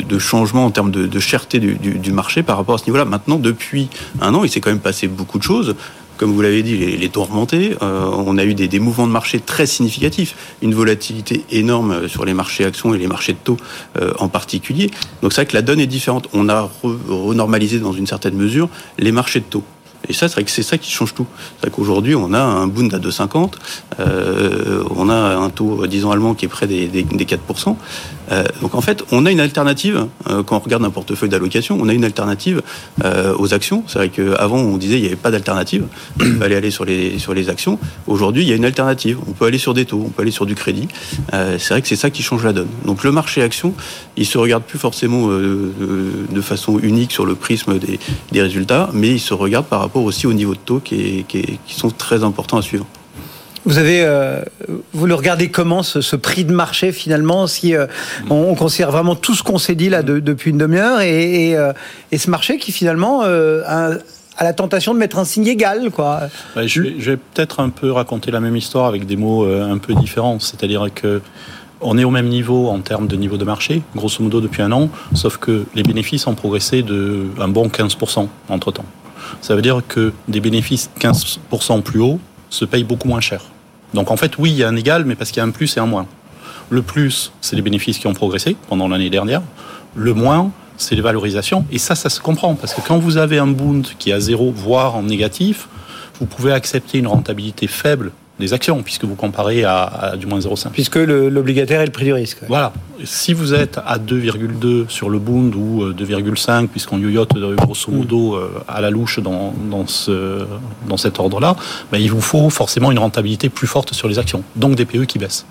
[0.00, 3.04] de, changements en termes de, de cherté du, du, marché par rapport à ce niveau-là.
[3.04, 3.88] Maintenant, depuis
[4.20, 5.74] un an, il s'est quand même passé beaucoup de choses
[6.16, 7.76] comme vous l'avez dit, les, taux remontés.
[7.82, 12.34] Euh, on a eu des, mouvements de marché très significatifs, une volatilité énorme sur les
[12.34, 13.56] marchés actions et les marchés de taux
[13.96, 14.90] euh, en particulier.
[15.22, 16.28] Donc c'est vrai que la donne est différente.
[16.32, 16.70] On a
[17.08, 19.64] renormalisé dans une certaine mesure les marchés de taux.
[20.08, 21.26] Et ça, c'est vrai que c'est ça qui change tout.
[21.56, 23.52] C'est vrai qu'aujourd'hui, on a un Bund à 2,50,
[24.00, 27.76] euh, on a un taux, disons, allemand qui est près des, des, 4%.
[28.32, 31.78] Euh, donc en fait, on a une alternative, euh, quand on regarde un portefeuille d'allocation,
[31.80, 32.62] on a une alternative
[33.04, 33.84] euh, aux actions.
[33.86, 35.86] C'est vrai qu'avant, on disait qu'il n'y avait pas d'alternative,
[36.20, 37.78] il fallait aller sur les, sur les actions.
[38.06, 39.18] Aujourd'hui, il y a une alternative.
[39.28, 40.88] On peut aller sur des taux, on peut aller sur du crédit.
[41.32, 42.68] c'est vrai que c'est ça qui change la donne.
[42.84, 43.74] Donc le marché action,
[44.16, 47.98] il se regarde plus forcément de façon unique sur le prisme des,
[48.32, 51.24] des résultats, mais il se regarde par rapport aussi au niveau de taux qui,
[51.68, 52.86] sont très importants à suivre.
[53.66, 54.42] Vous avez, euh,
[54.92, 57.86] vous le regardez comment ce, prix de marché finalement Si euh,
[58.28, 61.72] on, considère vraiment tout ce qu'on s'est dit là depuis une demi-heure et, euh,
[62.12, 63.90] et, ce marché qui finalement a,
[64.40, 66.22] la tentation de mettre un signe égal, quoi.
[66.56, 70.40] je vais, peut-être un peu raconter la même histoire avec des mots un peu différents.
[70.40, 71.22] C'est-à-dire que
[71.80, 74.72] on est au même niveau en termes de niveau de marché, grosso modo depuis un
[74.72, 78.86] an, sauf que les bénéfices ont progressé de un bon 15% entre temps
[79.40, 83.42] ça veut dire que des bénéfices 15% plus hauts se payent beaucoup moins cher.
[83.94, 85.50] Donc en fait, oui, il y a un égal, mais parce qu'il y a un
[85.50, 86.06] plus et un moins.
[86.70, 89.42] Le plus, c'est les bénéfices qui ont progressé pendant l'année dernière.
[89.94, 91.64] Le moins, c'est les valorisations.
[91.70, 94.20] Et ça, ça se comprend, parce que quand vous avez un Bund qui est à
[94.20, 95.68] zéro, voire en négatif,
[96.18, 100.70] vous pouvez accepter une rentabilité faible des actions, puisque vous comparez à, du moins 0,5.
[100.70, 102.38] Puisque l'obligataire est le prix du risque.
[102.48, 102.72] Voilà.
[103.04, 107.90] Si vous êtes à 2,2 sur le Bund ou 2,5, euh, puisqu'on yoyote euh, grosso
[107.90, 107.96] hmm.
[107.96, 110.46] modo euh, à la louche dans, dans, ce,
[110.88, 111.54] dans cet ordre-là,
[111.92, 115.04] ben, il vous faut forcément une rentabilité plus forte sur les actions, donc des PE
[115.04, 115.46] qui baissent.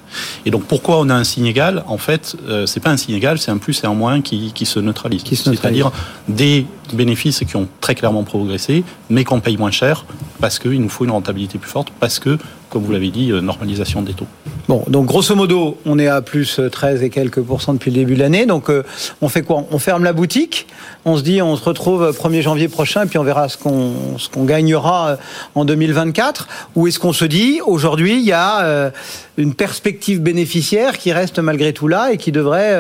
[0.45, 1.83] Et donc pourquoi on a un signe égal?
[1.87, 4.65] En fait, c'est pas un signe égal, c'est un plus et un moins qui, qui
[4.65, 5.23] se neutralisent.
[5.23, 5.91] C'est-à-dire
[6.27, 10.05] des bénéfices qui ont très clairement progressé, mais qu'on paye moins cher
[10.39, 12.37] parce qu'il nous faut une rentabilité plus forte, parce que
[12.73, 14.25] comme vous l'avez dit, euh, normalisation des taux.
[14.67, 18.15] Bon, donc grosso modo, on est à plus 13 et quelques pourcents depuis le début
[18.15, 18.47] de l'année.
[18.47, 18.81] Donc euh,
[19.21, 19.65] on fait quoi?
[19.69, 20.65] On ferme la boutique,
[21.05, 25.09] on se dit on se retrouve 1er janvier prochain, puis on verra ce qu'on gagnera
[25.09, 25.15] euh,
[25.53, 26.47] en 2024.
[26.75, 28.91] Ou est-ce qu'on se dit aujourd'hui il y a
[29.37, 32.75] une perspective bénéficiaire qui reste malgré tout là et qui devrait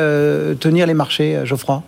[0.59, 1.83] tenir les marchés, Geoffroy?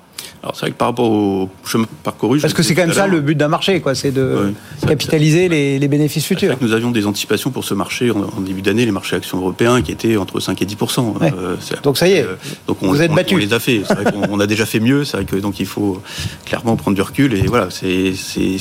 [0.45, 2.39] Alors c'est vrai que par rapport au chemin parcouru...
[2.39, 4.53] Parce que c'est quand même ça le but d'un marché, quoi, c'est de
[4.87, 6.49] capitaliser les, bénéfices futurs.
[6.49, 9.39] Vrai que nous avions des anticipations pour ce marché en, début d'année, les marchés actions
[9.39, 12.35] européens qui étaient entre 5 et 10 euh, Donc ça y est, euh,
[12.67, 13.33] donc on, vous êtes battu.
[13.33, 15.59] On les a fait, c'est vrai qu'on a déjà fait mieux, c'est vrai que donc
[15.59, 15.99] il faut
[16.45, 18.13] clairement prendre du recul et voilà, c'est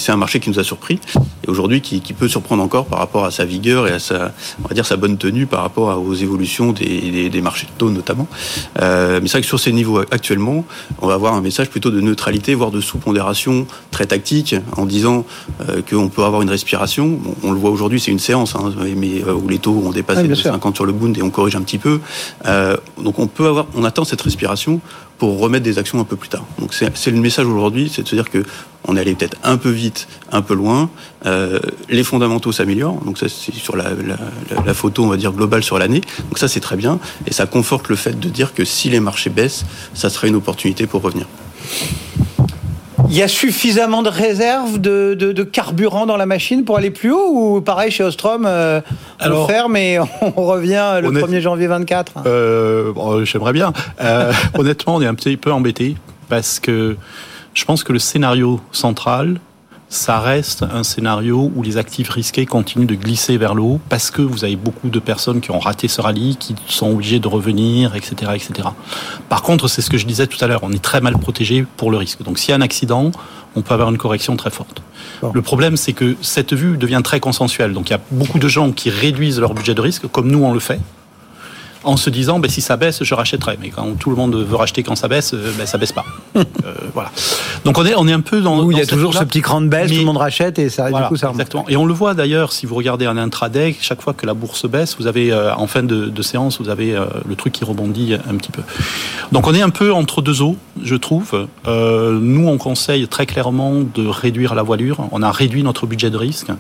[0.09, 0.99] un marché qui nous a surpris
[1.47, 4.33] et aujourd'hui qui, peut surprendre encore par rapport à sa vigueur et à sa,
[4.65, 7.91] on va dire, sa bonne tenue par rapport aux évolutions des, des, marchés de taux
[7.91, 8.29] notamment.
[8.81, 10.65] Euh, mais c'est vrai que sur ces niveaux actuellement,
[11.03, 15.27] on va avoir un message plutôt de neutralité, voire de sous-pondération très tactique, en disant
[15.69, 17.19] euh, qu'on peut avoir une respiration.
[17.43, 20.29] on le voit aujourd'hui, c'est une séance, hein, mais euh, où les taux ont dépassé
[20.29, 21.99] les 50 sur le Bund et on corrige un petit peu.
[22.47, 24.81] Euh, donc on peut avoir, on attend cette respiration
[25.19, 26.45] pour remettre des actions un peu plus tard.
[26.59, 28.43] Donc c'est le message aujourd'hui, c'est de se dire que
[28.87, 30.91] on est allé peut-être un peu vite, un peu loin.
[31.89, 33.87] les fondamentaux s'améliorent, donc ça c'est sur la,
[34.67, 36.03] la, photo on va dire globale sur l'année.
[36.25, 39.01] Donc ça c'est très bien et ça conforte le fait de dire que si les
[39.01, 41.27] marchés baissent, ça serait une opportunité pour revenir.
[43.09, 47.13] Il y a suffisamment de réserves de, de, carburant dans la machine pour aller plus
[47.13, 48.81] haut ou pareil chez Ostrom, euh,
[49.21, 53.73] on ferme et on revient le 1er janvier 24 euh, J'aimerais bien.
[54.01, 55.97] Euh, honnêtement, on est un petit peu embêté
[56.29, 56.97] parce que
[57.53, 59.39] je pense que le scénario central,
[59.95, 64.11] ça reste un scénario où les actifs risqués continuent de glisser vers le haut parce
[64.11, 67.29] que vous avez beaucoup de personnes qui ont raté ce rallye, qui sont obligées de
[67.29, 68.69] revenir, etc., etc.
[69.29, 71.65] Par contre, c'est ce que je disais tout à l'heure, on est très mal protégé
[71.77, 72.23] pour le risque.
[72.23, 73.13] Donc s'il y a un accident,
[73.55, 74.83] on peut avoir une correction très forte.
[75.33, 77.73] Le problème, c'est que cette vue devient très consensuelle.
[77.73, 80.43] Donc il y a beaucoup de gens qui réduisent leur budget de risque, comme nous
[80.43, 80.81] on le fait
[81.85, 83.59] en se disant ben, si ça baisse, je rachèterai.
[83.61, 86.05] Mais quand tout le monde veut racheter quand ça baisse, euh, ben, ça baisse pas.
[86.65, 87.11] Euh, voilà.
[87.65, 88.63] Donc on est, on est un peu dans.
[88.63, 90.71] Où il y a toujours ce petit cran de baisse, tout le monde rachète et
[90.71, 91.67] ça, du coup, ça Exactement.
[91.69, 94.67] Et on le voit d'ailleurs, si vous regardez un intraday, chaque fois que la bourse
[94.67, 98.35] baisse, vous avez euh, en fin de, séance, vous avez le truc qui rebondit un
[98.37, 98.63] petit peu.
[99.31, 101.47] Donc on est un peu entre deux eaux, je trouve.
[101.67, 105.07] nous, on conseille très clairement de réduire la voilure.
[105.13, 106.51] On a réduit notre budget de risque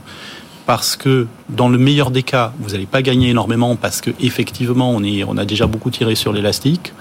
[0.66, 4.90] parce que dans le meilleur des cas, vous n'allez pas gagner énormément parce que effectivement,
[4.90, 6.92] on, est, on a déjà beaucoup tiré sur l'élastique.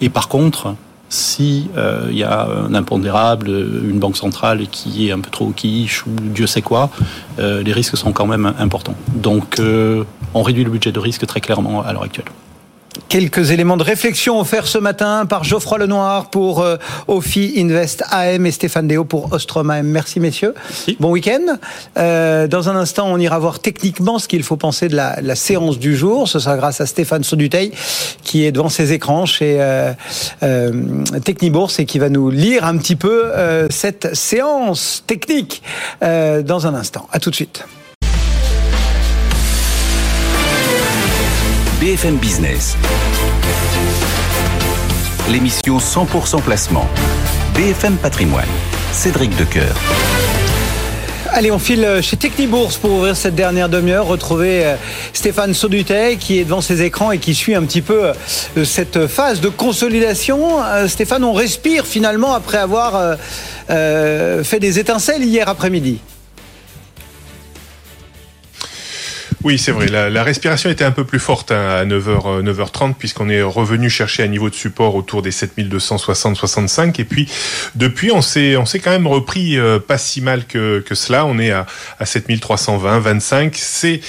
[0.00, 0.74] Et par contre,
[1.08, 5.50] si il euh, y a un impondérable, une banque centrale qui est un peu trop
[5.50, 6.90] quiche ou Dieu sait quoi,
[7.38, 8.96] euh, les risques sont quand même importants.
[9.14, 10.04] Donc, euh,
[10.34, 12.26] on réduit le budget de risque très clairement à l'heure actuelle.
[13.08, 18.44] Quelques éléments de réflexion offerts ce matin par Geoffroy Lenoir pour euh, Ophi Invest AM
[18.44, 19.86] et Stéphane Déo pour Ostrom AM.
[19.86, 20.54] Merci messieurs.
[21.00, 21.58] Bon week-end.
[21.96, 25.36] Euh, dans un instant, on ira voir techniquement ce qu'il faut penser de la, la,
[25.36, 26.28] séance du jour.
[26.28, 27.72] Ce sera grâce à Stéphane Sauduteil
[28.22, 29.92] qui est devant ses écrans chez euh,
[30.42, 35.62] euh Technibourse et qui va nous lire un petit peu euh, cette séance technique
[36.02, 37.08] dans un instant.
[37.12, 37.64] À tout de suite.
[41.88, 42.76] BFM Business.
[45.30, 46.86] L'émission 100% placement.
[47.54, 48.44] BFM Patrimoine.
[48.92, 49.74] Cédric Decoeur.
[51.32, 54.76] Allez, on file chez Technibourse pour ouvrir cette dernière demi-heure, retrouver euh,
[55.14, 58.12] Stéphane Saudutet qui est devant ses écrans et qui suit un petit peu
[58.58, 60.62] euh, cette phase de consolidation.
[60.62, 63.16] Euh, Stéphane, on respire finalement après avoir
[63.66, 66.00] fait des étincelles hier après-midi.
[69.44, 69.86] Oui, c'est vrai.
[69.86, 74.24] La, respiration était un peu plus forte hein, à 9h, 9h30 puisqu'on est revenu chercher
[74.24, 77.00] un niveau de support autour des 7260-65.
[77.00, 77.30] Et puis,
[77.76, 81.24] depuis, on s'est, on s'est quand même repris euh, pas si mal que, que cela.
[81.24, 81.66] On est à,
[82.00, 83.54] à 7320, 25.
[83.56, 84.00] C'est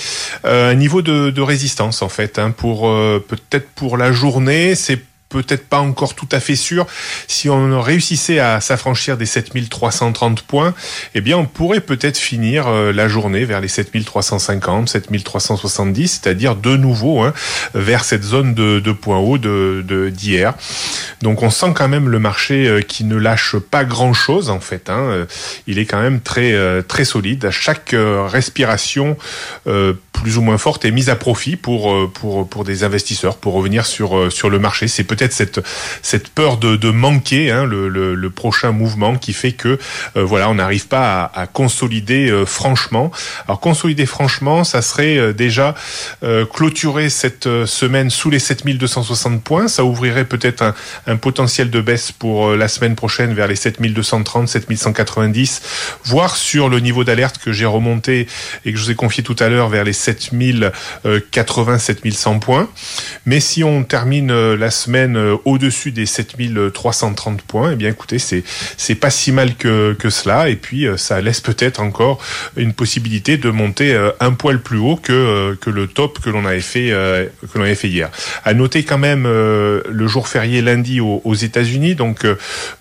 [0.46, 4.74] euh, un niveau de, de, résistance, en fait, hein, pour euh, peut-être pour la journée.
[4.74, 6.88] C'est peut-être pas encore tout à fait sûr.
[7.28, 10.74] Si on réussissait à s'affranchir des 7330 points,
[11.14, 16.76] eh bien, on pourrait peut-être finir euh, la journée vers les 7350, 7370, c'est-à-dire de
[16.76, 17.34] nouveau hein,
[17.76, 20.56] vers cette zone de, de points hauts de d'hier.
[21.22, 24.90] Donc, on sent quand même le marché euh, qui ne lâche pas grand-chose en fait.
[24.90, 25.00] Hein.
[25.00, 25.26] Euh,
[25.68, 26.50] il est quand même très
[26.84, 27.46] très solide.
[27.46, 27.96] À chaque
[28.28, 29.18] respiration
[30.12, 33.86] plus ou moins forte est mise à profit pour pour pour des investisseurs pour revenir
[33.86, 34.88] sur sur le marché.
[34.88, 35.60] C'est peut-être cette
[36.02, 39.80] cette peur de, manquer hein, le, prochain mouvement qui fait que
[40.16, 43.12] euh, voilà on n'arrive pas à, consolider euh, franchement.
[43.48, 45.76] Alors consolider franchement, ça serait euh, déjà
[46.54, 49.68] clôturer cette semaine sous les 7260 points.
[49.68, 50.74] Ça ouvrirait peut-être un,
[51.08, 55.62] un, potentiel de baisse pour la semaine prochaine vers les 7230, 7190,
[56.06, 58.28] voire sur le niveau d'alerte que j'ai remonté
[58.66, 62.70] et que je vous ai confié tout à l'heure vers les 7080, 7100 points.
[63.26, 68.96] Mais si on termine la semaine euh, au-dessus des 7330 points, eh bien écoutez, c'est
[68.96, 70.50] pas si mal que, cela.
[70.50, 72.20] Et puis euh, ça laisse peut-être encore
[72.58, 76.62] une possibilité de monter euh, un poil plus haut que le top que l'on avait
[76.62, 78.10] fait que l'on hier.
[78.44, 82.26] À noter quand même le jour férié lundi aux, États-Unis, donc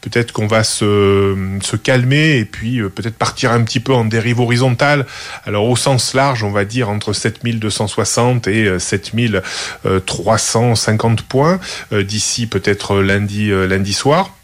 [0.00, 5.06] peut-être qu'on va se calmer et puis peut-être partir un petit peu en dérive horizontale.
[5.44, 11.60] Alors au sens large, on va dire entre 7260 et 7350 points
[12.46, 14.38] peut-être lundi, euh, lundi soir.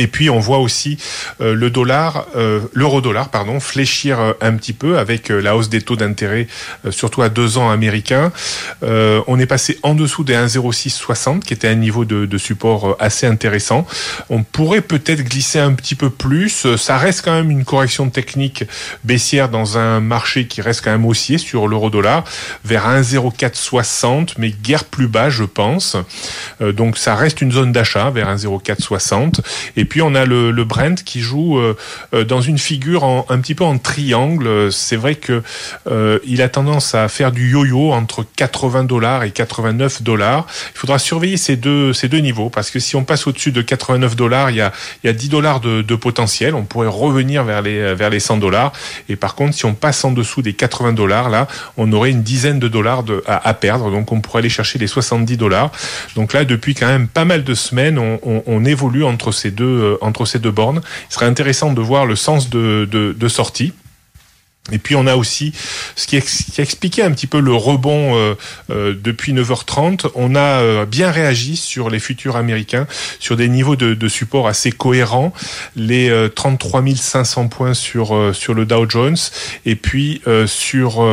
[0.00, 0.96] Et puis on voit aussi
[1.42, 5.82] euh, le dollar, euh, l'euro-dollar, pardon, fléchir euh, un petit peu avec la hausse des
[5.82, 6.46] taux d'intérêt,
[6.88, 8.32] surtout à deux ans américains.
[8.82, 13.86] on est passé en dessous des 1,0660, qui était un niveau de, support assez intéressant.
[14.30, 16.76] On pourrait peut-être glisser un petit peu plus.
[16.76, 18.64] Ça reste quand même une correction technique
[19.04, 22.24] baissière dans un marché qui reste quand même haussier sur l'euro-dollar,
[22.64, 25.96] vers 1,0460, mais guère plus bas, je pense.
[26.60, 29.40] donc ça reste une zone d'achat vers 1,0460.
[29.76, 31.58] Et puis on a le, Brent qui joue
[32.12, 34.70] dans une figure un petit peu en triangle.
[34.72, 35.42] C'est vrai que
[36.24, 40.46] il a tendance à faire du yo-yo entre 80 dollars et 89 dollars.
[40.74, 43.62] Il faudra surveiller ces deux ces deux niveaux parce que si on passe au-dessus de
[43.62, 44.72] 89 dollars, il y a
[45.02, 46.54] il y a 10 dollars de, potentiel.
[46.54, 48.72] On pourrait revenir vers les vers les 100 dollars.
[49.08, 52.22] Et par contre, si on passe en dessous des 80 dollars, là, on aurait une
[52.22, 53.90] dizaine de dollars à, à, perdre.
[53.90, 55.70] Donc on pourrait aller chercher les 70 dollars.
[56.16, 59.69] Donc là, depuis quand même pas mal de semaines, on, on évolue entre ces deux
[59.70, 60.80] euh, entre ces deux bornes.
[61.10, 63.72] Il serait intéressant de voir le sens de, sortie.
[64.72, 65.52] Et puis on a aussi
[65.96, 68.34] ce qui, a expliqué un petit peu le rebond euh,
[68.70, 70.10] euh, depuis 9h30.
[70.14, 72.86] On a euh, bien réagi sur les futurs américains,
[73.18, 75.32] sur des niveaux de, de support assez cohérents,
[75.76, 79.16] les 33 500 points sur sur le Dow Jones,
[79.66, 81.04] et puis sur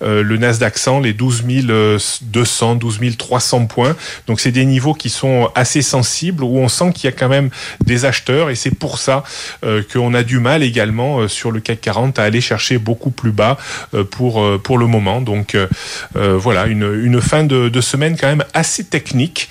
[0.00, 1.44] le Nasdaq 100 les 12
[2.22, 3.96] 200, 12 300 points.
[4.26, 7.28] Donc c'est des niveaux qui sont assez sensibles où on sent qu'il y a quand
[7.28, 7.50] même
[7.84, 9.24] des acheteurs, et c'est pour ça
[9.92, 13.58] qu'on a du mal également sur le CAC 40 à aller chercher beaucoup plus bas
[13.94, 15.20] euh, pour, euh, pour le moment.
[15.20, 15.66] Donc euh,
[16.14, 19.48] voilà, une, une fin de, de, semaine quand même assez technique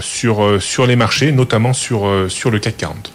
[0.00, 3.12] sur, sur les marchés, notamment sur, sur le CAC 40.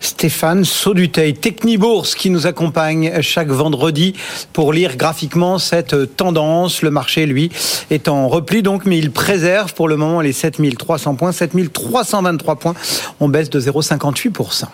[0.00, 4.14] Stéphane Sauduteil, Technibourse, qui nous accompagne chaque vendredi
[4.52, 6.82] pour lire graphiquement cette tendance.
[6.82, 7.50] Le marché, lui,
[7.90, 12.74] est en repli, donc, mais il préserve pour le moment les 7300 points, 7323 points.
[13.18, 14.66] On baisse de 0,58%.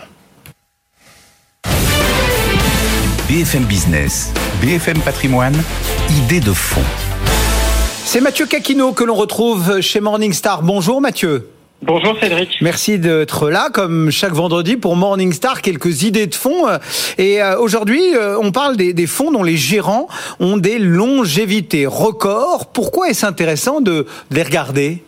[3.30, 5.54] BFM Business, BFM Patrimoine,
[6.24, 6.82] idée de fond.
[8.04, 10.64] C'est Mathieu Caquino que l'on retrouve chez Morningstar.
[10.64, 11.48] Bonjour Mathieu.
[11.80, 12.58] Bonjour Cédric.
[12.60, 16.66] Merci d'être là, comme chaque vendredi, pour Morningstar, quelques idées de fonds.
[17.18, 20.08] Et euh, aujourd'hui, euh, on parle des, des, fonds dont les gérants
[20.40, 22.72] ont des longévités records.
[22.72, 25.04] Pourquoi est-ce intéressant de les regarder?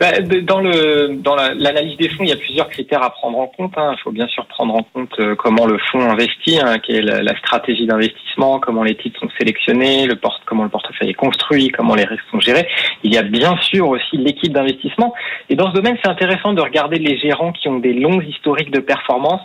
[0.00, 3.72] Dans le dans l'analyse des fonds, il y a plusieurs critères à prendre en compte.
[3.76, 3.94] Hein.
[3.96, 7.22] Il faut bien sûr prendre en compte euh, comment le fonds investit, hein, quelle est
[7.22, 11.68] la, stratégie d'investissement, comment les titres sont sélectionnés, le port, comment le portefeuille est construit,
[11.68, 12.66] comment les risques sont gérés.
[13.02, 15.14] Il y a bien sûr aussi l'équipe d'investissement.
[15.48, 18.70] Et dans ce domaine, c'est intéressant de regarder les gérants qui ont des longues historiques
[18.70, 19.42] de performance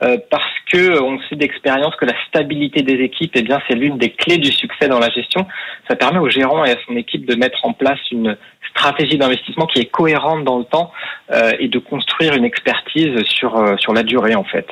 [0.00, 3.98] euh, parce que on sait d'expérience que la stabilité des équipes, eh bien, c'est l'une
[3.98, 5.46] des clés du succès dans la gestion.
[5.88, 8.36] Ça permet au gérant et à son équipe de mettre en place une
[8.70, 10.92] stratégie d'investissement qui est cohérente dans le temps
[11.30, 14.66] euh, et de construire une expertise sur euh, sur la durée en fait.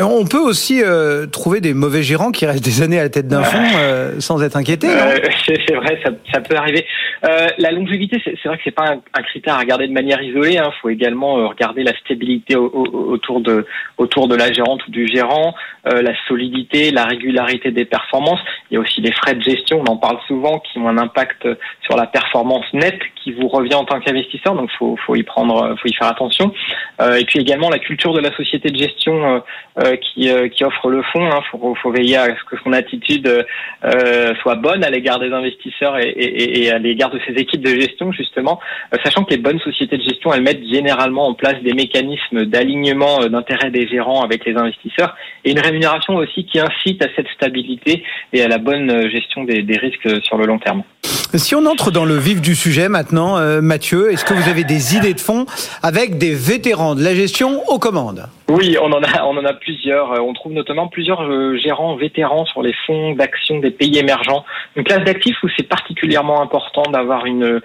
[0.00, 3.26] On peut aussi euh, trouver des mauvais gérants qui restent des années à la tête
[3.26, 4.88] d'un fonds euh, sans être inquiétés.
[4.88, 6.00] Euh, c'est vrai,
[6.32, 6.86] ça, peut arriver.
[7.22, 10.52] La longévité, c'est vrai que c'est pas un, critère à regarder de manière isolée.
[10.52, 10.70] Il hein.
[10.80, 15.06] faut également regarder la stabilité au, au, autour de autour de la gérante ou du
[15.08, 18.40] gérant, la solidité, la régularité des performances.
[18.70, 20.98] Il y a aussi les frais de gestion, on en parle souvent, qui ont un
[20.98, 21.48] impact
[21.82, 24.54] sur la performance nette qui vous revient en tant qu'investisseur.
[24.54, 26.52] Donc, faut faut y prendre, faut y faire attention.
[27.00, 29.42] et puis également la culture de la société de gestion
[29.96, 31.26] qui, euh, qui offre le fonds.
[31.26, 31.74] Il hein.
[31.82, 33.46] faut, veiller à ce que son attitude
[33.84, 38.12] euh, soit bonne à l'égard des investisseurs et, à l'égard de ses équipes de gestion,
[38.12, 38.60] justement,
[39.04, 43.18] sachant que les bonnes sociétés de gestion, elles mettent généralement en place des mécanismes d'alignement
[43.26, 48.02] d'intérêt des gérants avec les investisseurs et une rémunération aussi qui incite à cette stabilité
[48.32, 50.82] et à la bonne gestion des risques sur le long terme.
[51.34, 54.64] Si on entre dans le vif du sujet maintenant, euh, Mathieu, est-ce que vous avez
[54.64, 55.44] des idées de fonds
[55.82, 58.26] avec des vétérans de la gestion aux commandes?
[58.48, 60.12] Oui, on en a, plusieurs.
[60.12, 64.42] Euh, on trouve notamment plusieurs euh, gérants vétérans sur les fonds d'action des pays émergents.
[64.74, 67.60] Une classe d'actifs où c'est particulièrement important d'avoir une,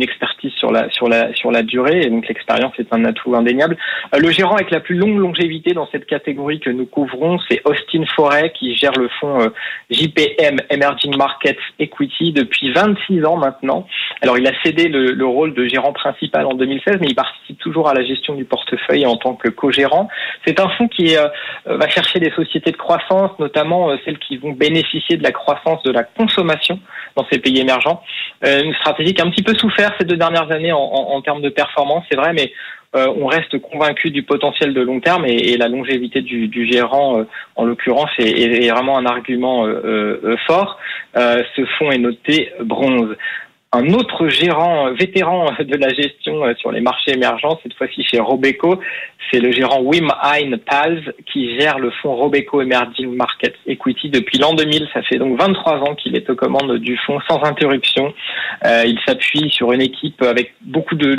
[0.00, 2.00] expertise sur la durée.
[2.00, 3.76] Et donc l'expérience est un atout indéniable.
[4.16, 8.04] Le gérant avec la plus longue longévité dans cette catégorie que nous couvrons, c'est Austin
[8.16, 9.50] Forêt qui gère le fonds
[9.90, 13.86] JPM Emerging Markets Equity depuis 26 ans maintenant.
[14.20, 17.58] Alors il a cédé le, le, rôle de gérant principal en 2016, mais il participe
[17.58, 20.08] toujours à la gestion du portefeuille en tant que co-gérant.
[20.46, 21.26] C'est un fonds qui euh,
[21.66, 25.82] va chercher des sociétés de croissance, notamment euh, celles qui vont bénéficier de la croissance
[25.82, 26.78] de la consommation
[27.16, 28.02] dans ces pays émergents.
[28.44, 31.42] Euh, une stratégie qui a un petit peu souffert ces deux dernières années en, termes
[31.42, 35.56] de performance, c'est vrai, mais euh, on reste convaincu du potentiel de long terme et,
[35.56, 37.24] la longévité du, du gérant, euh,
[37.56, 40.78] en l'occurrence, est, est, vraiment un argument euh, fort.
[41.14, 43.16] ce fonds est noté bronze
[43.72, 48.20] un autre gérant vétéran de la gestion euh, sur les marchés émergents, cette fois-ci chez
[48.20, 48.78] Robeco,
[49.30, 54.38] c'est le gérant Wim Hein Pals qui gère le fonds Robeco Emerging Markets Equity depuis
[54.38, 54.88] l'an 2000.
[54.92, 58.12] Ça fait donc 23 ans qu'il est aux commandes du fonds sans interruption.
[58.66, 61.16] Euh, il s'appuie sur une équipe avec beaucoup de,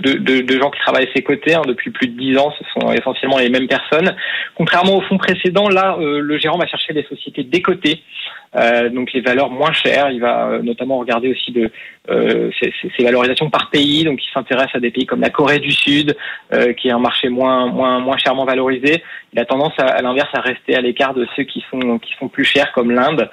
[0.61, 2.53] gens qui travaillent à ses côtés hein, depuis plus de 10 ans.
[2.59, 4.15] Ce sont essentiellement les mêmes personnes.
[4.55, 8.03] Contrairement au fonds précédent, là, euh, le gérant va chercher des sociétés décotées,
[8.55, 10.09] euh, donc les valeurs moins chères.
[10.11, 11.71] Il va euh, notamment regarder aussi de
[12.07, 16.17] ces valorisations par pays, donc il s'intéresse à des pays comme la Corée du Sud,
[16.77, 19.01] qui est un marché moins moins moins chèrement valorisé.
[19.31, 22.13] Il a tendance à, à l'inverse à rester à l'écart de ceux qui sont qui
[22.19, 23.29] sont plus chers comme l'Inde.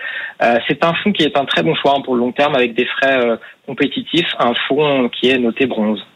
[0.69, 2.75] c'est un fonds qui est un très bon choix hein, pour le long terme avec
[2.75, 3.19] des frais
[3.67, 6.07] compétitifs, un fonds qui est noté bronze.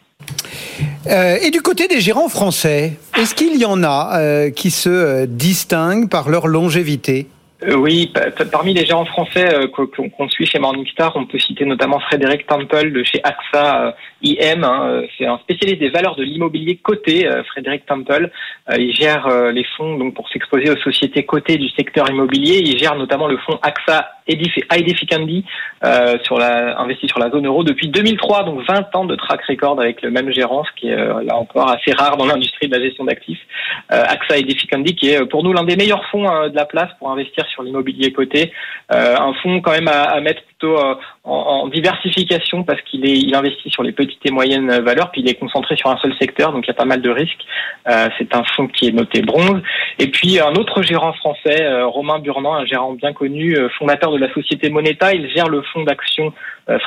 [1.06, 4.88] Euh, et du côté des gérants français, est-ce qu'il y en a euh, qui se
[4.88, 7.26] euh, distinguent par leur longévité?
[7.26, 8.12] euh, oui,
[8.50, 12.92] parmi les gérants français euh, qu'on suit chez Morningstar, on peut citer notamment Frédéric Temple
[12.92, 13.92] de chez AXA euh,
[14.22, 14.64] IM.
[14.64, 18.30] Hein, c'est un spécialiste des valeurs de l'immobilier coté, Frédéric Temple.
[18.76, 22.60] Il gère les fonds donc pour s'exposer aux sociétés cotées du secteur immobilier.
[22.64, 25.44] Il gère notamment le fonds AXA Edificandi
[26.22, 29.80] sur la investi sur la zone euro depuis 2003, donc 20 ans de track record
[29.80, 32.82] avec le même gérant, ce qui est là encore assez rare dans l'industrie de la
[32.82, 33.40] gestion d'actifs.
[33.90, 37.46] AXA Edificandi qui est pour nous l'un des meilleurs fonds de la place pour investir
[37.48, 38.52] sur l'immobilier coté.
[38.92, 40.94] Euh, un fonds quand même à, mettre euh,
[41.24, 45.28] en, diversification parce qu'il est il investit sur les petites et moyennes valeurs, puis il
[45.28, 47.44] est concentré sur un seul secteur, donc il y a pas mal de risques.
[47.88, 49.62] Euh, c'est un fonds qui est noté bronze.
[49.98, 54.32] Et puis un autre gérant français, Romain Burnand, un gérant bien connu, fondateur de la
[54.32, 56.32] société Moneta, il gère le fonds d'action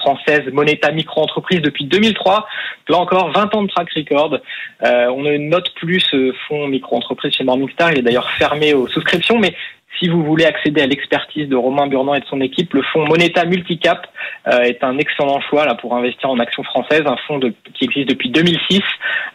[0.02, 2.48] française Moneta Micro-entreprise depuis 2003.
[2.90, 4.38] Là encore, 20 ans de track record.
[4.82, 7.92] on ne note plus ce fonds micro-entreprise chez Morningstar.
[7.92, 9.54] Il est d'ailleurs fermé aux souscriptions, mais
[10.00, 13.06] si vous voulez accéder à l'expertise de Romain Burnand et de son équipe, le fonds
[13.06, 14.08] Moneta Multicap
[14.48, 18.10] euh, est un excellent choix là pour investir en actions françaises, un fonds qui existe
[18.10, 18.82] depuis 2006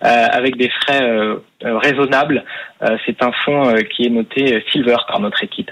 [0.04, 2.44] euh, avec des frais euh, raisonnables.
[3.06, 5.70] C'est un fonds qui est noté Silver par notre équipe.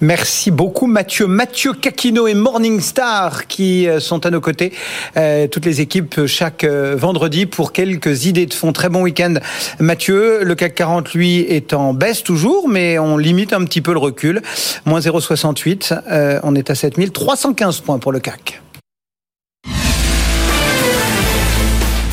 [0.00, 1.26] Merci beaucoup Mathieu.
[1.26, 4.72] Mathieu Kakino et Morningstar qui euh, sont à nos côtés,
[5.16, 8.72] euh, toutes les équipes chaque euh, vendredi pour quelques idées de fonds.
[8.72, 9.34] Très bon week-end
[9.78, 10.42] Mathieu.
[10.42, 13.98] Le CAC 40 lui est en baisse toujours, mais on limite un petit peu le
[13.98, 14.40] recul.
[14.86, 18.62] Moins 0,68, on est à 7315 points pour le CAC.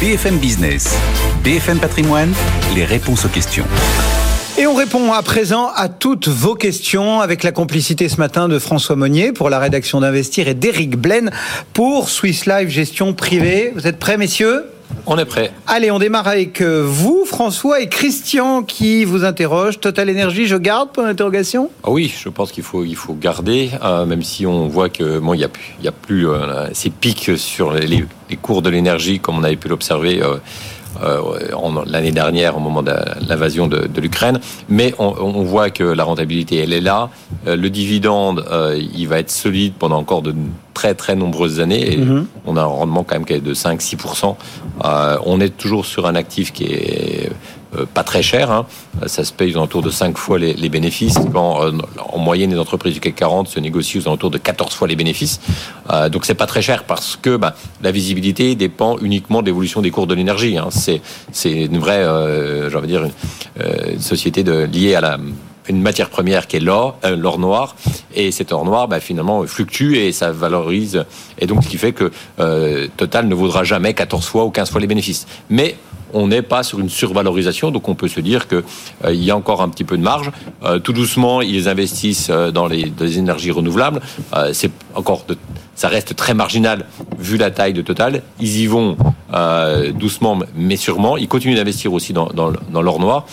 [0.02, 0.96] BFM Business,
[1.44, 2.34] BFM Patrimoine,
[2.76, 3.66] les réponses aux questions.
[4.60, 8.58] Et on répond à présent à toutes vos questions avec la complicité ce matin de
[8.58, 11.30] François Monnier pour la rédaction d'Investir et d'Éric Blaine
[11.74, 13.72] pour Swiss Life Gestion Privée.
[13.76, 14.66] Vous êtes prêts, messieurs?
[15.06, 15.52] On est prêt.
[15.68, 19.80] Allez, on démarre avec euh, vous, François et Christian, qui vous interrogent.
[19.80, 21.70] Total Énergie, je garde pour l'interrogation?
[21.84, 25.20] Ah Oui, je pense qu'il faut, il faut garder, euh, même si on voit que
[25.20, 28.06] bon, il n'y a plus, il y a plus euh, ces pics sur les,
[28.42, 30.22] cours de l'énergie comme on avait pu l'observer.
[30.22, 30.38] Euh,
[31.86, 32.94] l'année dernière au moment de
[33.28, 34.40] l'invasion de, l'Ukraine.
[34.70, 37.10] Mais on, voit que la rentabilité, elle est là.
[37.48, 40.34] Euh, le dividende, euh, il va être solide pendant encore de
[40.74, 41.94] très très nombreuses années.
[41.94, 42.28] Et mhm.
[42.46, 44.36] On a un rendement quand même qui est de 5-6%.
[45.26, 47.32] on est toujours sur un actif qui est
[47.76, 48.52] euh, pas très cher.
[48.52, 48.66] Hein.
[49.06, 52.94] Ça se paye aux alentours de 5 fois les, bénéfices, euh, en moyenne les entreprises
[52.94, 55.40] du CAC 40 se négocient aux alentours de 14 fois les bénéfices.
[55.92, 59.82] Euh, donc c'est pas très cher parce que bah, la visibilité dépend uniquement de l'évolution
[59.82, 60.58] des cours de l'énergie.
[60.58, 60.70] Hein.
[60.72, 61.02] C'est
[61.52, 63.08] une vraie, euh, j'ai envie dire,
[64.00, 65.18] société liée à la
[65.70, 67.76] une matière première qui est l'or, l'or noir,
[68.16, 71.04] et cet or noir, bah, finalement, fluctue et ça valorise.
[71.40, 72.10] Et donc, ce qui fait que
[72.96, 75.28] Total ne vaudra jamais 14 fois ou 15 fois les bénéfices.
[75.50, 75.76] Mais
[76.18, 78.64] on n'est pas sur une survalorisation, donc on peut se dire qu'il
[79.06, 80.32] euh, y a encore un petit peu de marge.
[80.64, 84.02] Euh, tout doucement, ils investissent euh, dans les, énergies renouvelables.
[84.54, 85.26] c'est encore
[85.76, 86.86] ça reste très marginal
[87.20, 88.24] vu la taille de Total.
[88.40, 88.98] Ils y vont
[89.94, 91.18] doucement mais sûrement.
[91.18, 93.26] Ils continuent d'investir aussi dans, dans l'or noir.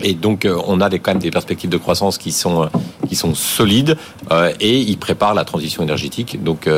[0.00, 2.66] Et donc, euh, on a des, quand même des perspectives de croissance qui sont, euh,
[3.08, 3.96] qui sont solides
[4.30, 6.42] euh, et ils préparent la transition énergétique.
[6.42, 6.68] Donc,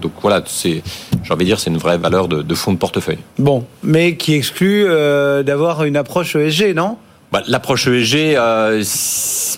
[0.00, 0.82] donc voilà, j'ai
[1.30, 3.18] envie de dire, c'est une vraie valeur de, de fonds de portefeuille.
[3.38, 4.84] Bon, mais qui exclut
[5.44, 6.96] d'avoir une approche ESG, non?
[7.32, 8.82] Bah, L'approche ESG, euh,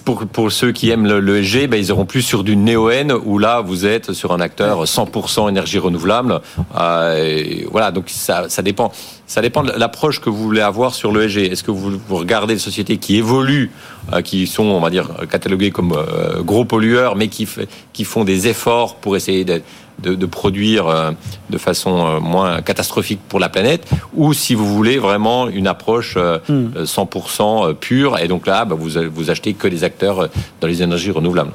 [0.05, 3.39] pour, pour ceux qui aiment le, ESG, bah, ils auront plus sur du néo-N, où
[3.39, 6.41] là, vous êtes sur un acteur 100% énergie renouvelable.
[6.79, 8.93] Euh, voilà, donc ça, ça dépend.
[9.27, 11.39] Ça dépend de l'approche que vous voulez avoir sur l'ESG.
[11.51, 13.71] Est-ce que vous, vous, regardez des sociétés qui évoluent,
[14.13, 17.49] euh, qui sont, on va dire, cataloguées comme euh, gros pollueurs, mais qui,
[17.95, 19.65] qui font des efforts pour essayer d'être
[20.01, 21.11] de, produire euh,
[21.51, 26.17] de façon euh, moins catastrophique pour la planète, ou si vous voulez vraiment une approche
[26.17, 27.75] 100% euh, hmm.
[27.75, 30.29] pure, et donc là, bah, vous, vous achetez que les acteurs
[30.61, 31.53] dans les énergies renouvelables.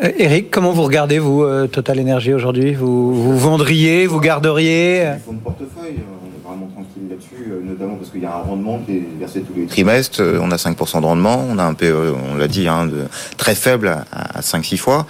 [0.00, 2.74] Eric, comment vous regardez, vous, Total Énergie aujourd'hui?
[2.74, 5.12] Vous, vous vendriez, vous garderiez?
[5.44, 6.23] Portefeuille, on est vraiment tranquille
[7.50, 10.20] euh, notamment parce qu'il y a un rendement qui est versé tous les trimestres.
[10.20, 13.04] Euh, on a 5% de rendement, on a un PE, on l'a dit, hein, de,
[13.36, 15.06] très faible à, 5-6 fois.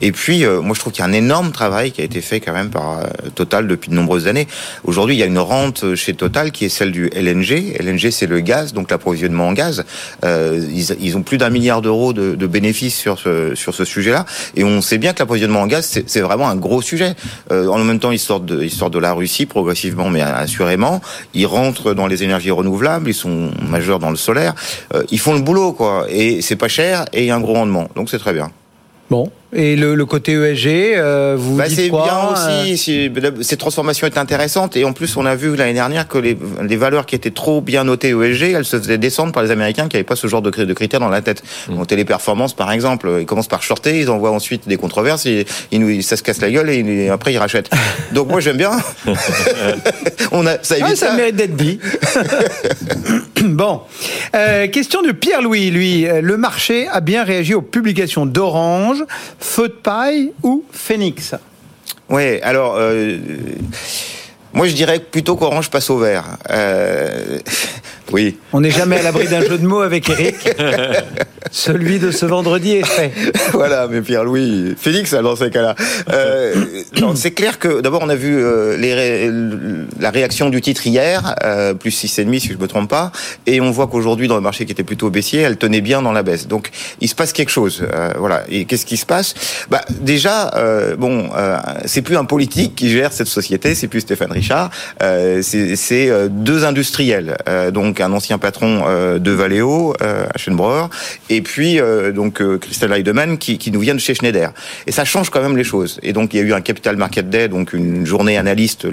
[0.00, 2.20] Et puis, euh, moi, je trouve qu'il y a un énorme travail qui a été
[2.20, 3.00] fait quand même par
[3.34, 4.46] Total depuis de nombreuses années.
[4.84, 7.76] Aujourd'hui, il y a une rente chez Total qui est celle du LNG.
[7.78, 9.84] LNG, c'est le gaz, donc l'approvisionnement en gaz.
[10.24, 14.26] ils, ils, ont plus d'un milliard d'euros de, de, bénéfices sur ce, sur ce sujet-là.
[14.56, 17.14] Et on sait bien que l'approvisionnement en gaz, c'est vraiment un gros sujet.
[17.50, 21.00] en même temps, ils sortent de, ils sortent de la Russie progressivement, mais assurément.
[21.34, 24.54] Ils rentrent dans les énergies renouvelables, ils sont majeurs dans le solaire.
[24.94, 26.06] Euh, ils font le boulot, quoi.
[26.08, 27.88] Et c'est pas cher et il y a un gros rendement.
[27.94, 28.50] Donc c'est très bien.
[29.10, 33.08] Bon, et le, le, côté ESG, euh, vous bah, dites quoi bien aussi.
[33.08, 36.36] Euh cette transformation est intéressante et en plus on a vu l'année dernière que les,
[36.62, 39.88] les, valeurs qui étaient trop bien notées ESG, elles se faisaient descendre par les Américains
[39.88, 41.42] qui n'avaient pas ce genre de, de, critères dans la tête.
[41.68, 41.86] Mmh.
[41.86, 46.22] Téléperformance par exemple, ils commencent par shorter, ils envoient ensuite des controverses, ils, ça se
[46.22, 47.70] casse la gueule et, après ils rachètent.
[48.12, 48.72] Donc moi j'aime bien.
[50.32, 51.78] on a ça, évite ça, ça mérite d'être dit.
[53.44, 53.80] bon,
[54.34, 59.04] euh, question de Pierre Louis, lui, le marché a bien réagi aux publications d'Orange
[59.38, 61.34] Feu de paille ou Phoenix
[62.08, 62.74] Oui, alors.
[62.76, 63.18] Euh,
[64.52, 66.36] moi, je dirais plutôt qu'Orange passe au vert.
[66.50, 67.38] Euh,
[68.12, 68.38] oui.
[68.52, 70.36] On n'est jamais à l'abri d'un jeu de mots avec Eric.
[71.50, 73.12] Celui de ce vendredi est fait.
[73.52, 75.74] voilà, mais Pierre-Louis, Félix, dans ces cas-là.
[76.12, 76.54] Euh,
[77.14, 79.30] c'est clair que d'abord on a vu euh, les
[80.00, 83.12] la réaction du titre hier, euh, plus 6,5 si je me trompe pas,
[83.46, 86.12] et on voit qu'aujourd'hui dans le marché qui était plutôt baissier, elle tenait bien dans
[86.12, 86.46] la baisse.
[86.46, 87.84] Donc il se passe quelque chose.
[87.92, 88.44] Euh, voilà.
[88.48, 89.34] Et qu'est-ce qui se passe?
[89.70, 91.30] Bah déjà, euh, bon,
[91.84, 94.70] c'est plus un politique qui gère cette société, c'est plus Stéphane Richard,
[95.42, 97.36] c'est deux industriels.
[97.72, 100.90] donc un ancien patron euh, de Valeo, euh, Aschenbreur,
[101.30, 104.52] et puis euh, donc Christelle Heidemann qui, qui nous vient de chez Schneider.
[104.86, 105.98] Et ça change quand même les choses.
[106.02, 108.86] Et donc il y a eu un Capital Market Day, donc une journée analyste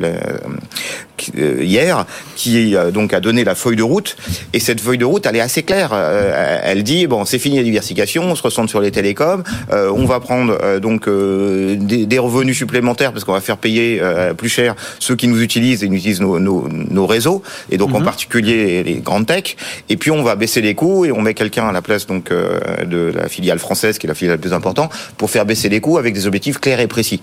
[1.36, 4.18] hier, qui donc a donné la feuille de route.
[4.54, 5.94] Et cette feuille de route, elle est assez claire.
[5.94, 10.20] elle dit bon, c'est fini la diversification, on se recentre sur les télécoms, on va
[10.20, 14.02] prendre donc des, des, revenus supplémentaires parce qu'on va faire payer
[14.38, 17.94] plus cher ceux qui nous utilisent et nous utilisent nos, nos, nos réseaux, et donc
[17.94, 18.06] en mhm.
[18.06, 18.95] particulier les
[19.26, 19.56] tech.
[19.90, 22.32] Et puis on va baisser les coûts et on met quelqu'un à la place donc
[22.32, 25.70] euh, de la filiale française qui est la filiale la plus importante pour faire baisser
[25.70, 27.22] les coûts avec des objectifs clairs et précis.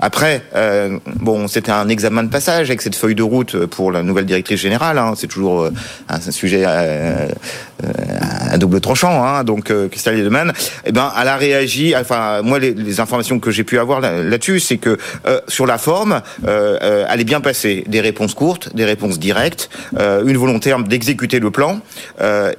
[0.00, 4.02] Après, euh, bon, c'était un examen de passage avec cette feuille de route pour la
[4.02, 4.98] nouvelle directrice générale.
[4.98, 5.14] Hein.
[5.16, 5.70] C'est toujours euh,
[6.08, 7.28] un sujet euh,
[8.50, 9.24] à double tranchant.
[9.24, 9.44] Hein.
[9.44, 10.52] Donc, Christelle Edelman,
[10.84, 11.94] eh ben, elle a réagi.
[11.96, 14.98] Enfin, moi, les, les informations que j'ai pu avoir là-dessus, c'est que
[15.48, 17.84] sur la forme, elle est bien passée.
[17.88, 21.80] Des réponses courtes, des réponses directes, une volonté d'exécuter le plan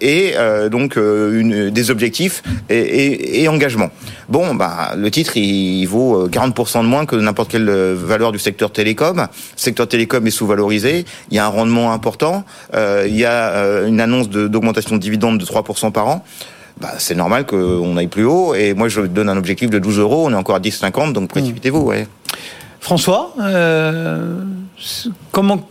[0.01, 0.33] et
[0.69, 3.89] donc une, des objectifs et, et, et engagement.
[4.29, 8.31] Bon, bah, le titre, il, il vaut 40% de moins que n'importe quelle euh, valeur
[8.31, 9.17] du secteur télécom.
[9.17, 11.05] Le secteur télécom est sous-valorisé.
[11.29, 12.45] Il y a un rendement important.
[12.73, 16.23] Euh, il y a euh, une annonce d'augmentation de, dividendes de 3% par an.
[16.79, 18.55] Bah, c'est normal qu'on aille plus haut.
[18.55, 20.23] Et moi, je donne un objectif de 12 euros.
[20.25, 21.81] On est encore à 10,50, donc précipitez-vous.
[21.81, 22.07] Ouais.
[22.83, 23.33] François,
[25.31, 25.69] comment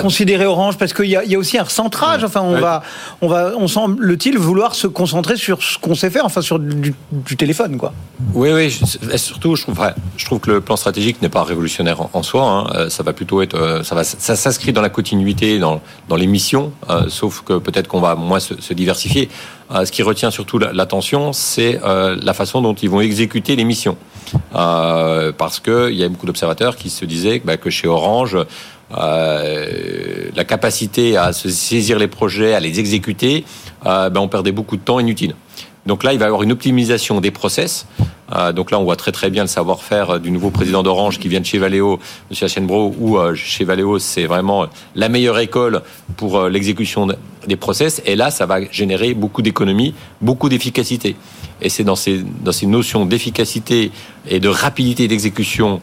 [0.00, 0.78] considérer Orange?
[0.78, 2.24] Parce qu'il y, y, a aussi un recentrage.
[2.24, 2.82] Enfin, on va,
[3.20, 6.94] on va, on semble-t-il vouloir se concentrer sur ce qu'on sait faire, enfin sur du,
[7.36, 7.92] téléphone, quoi.
[8.34, 8.70] Oui, oui.
[9.16, 9.80] surtout, je trouve,
[10.16, 12.44] je trouve que le plan stratégique n'est pas révolutionnaire en, soi.
[12.44, 12.66] Hein.
[12.74, 16.16] Euh, ça va plutôt être, euh, ça va, ça s'inscrit dans la continuité, dans, dans
[16.16, 19.28] les missions, euh, sauf que peut-être qu'on va moins se, se diversifier.
[19.70, 23.96] ce qui retient surtout l'attention, c'est la façon dont ils vont exécuter les missions.
[24.52, 28.36] Parce qu'il y a beaucoup d'observateurs qui se disaient bah, que chez Orange,
[28.96, 33.44] euh, la capacité à se saisir les projets, à les exécuter,
[33.86, 35.34] euh, ben on perdait beaucoup de temps inutile.
[35.86, 37.86] Donc là, il va y avoir une optimisation des process.
[38.32, 41.28] Euh, donc là, on voit très très bien le savoir-faire du nouveau président d'Orange qui
[41.28, 41.98] vient de chez Valeo,
[42.30, 42.36] M.
[42.40, 45.82] Hachenbro, où chez Valeo, c'est vraiment la meilleure école
[46.16, 47.08] pour l'exécution
[47.46, 48.02] des process.
[48.06, 51.16] Et là, ça va générer beaucoup d'économies, beaucoup d'efficacité.
[51.60, 53.92] Et c'est dans ces, dans ces notions d'efficacité
[54.28, 55.80] et de rapidité d'exécution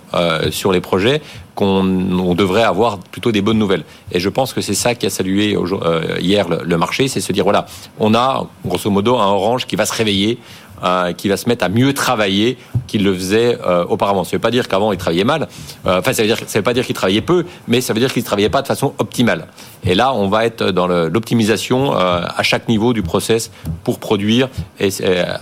[0.50, 1.22] sur les projets
[1.60, 3.84] qu'on devrait avoir plutôt des bonnes nouvelles.
[4.14, 7.34] Et je pense que c'est ça qui a salué euh, hier le, marché, c'est se
[7.34, 7.66] dire voilà,
[8.00, 10.38] on a grosso modo un Orange qui va se réveiller,
[10.84, 12.57] euh, qui va se mettre à mieux travailler
[12.88, 14.23] qu'il le faisait euh, auparavant.
[14.23, 15.47] Ça ne veut pas dire qu'avant il travaillait mal.
[15.86, 18.11] enfin, ça veut dire, ça veut pas dire qu'il travaillait peu, mais ça veut dire
[18.11, 19.47] qu'il ne travaillait pas de façon optimale.
[19.84, 23.49] Et là, on va être dans l'optimisation à chaque niveau du process
[23.84, 24.49] pour produire
[24.80, 24.89] et,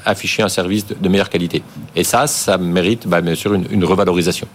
[0.05, 1.63] afficher un service de, meilleure qualité.
[1.95, 4.47] Et ça, ça mérite bah, bien sûr une revalorisation.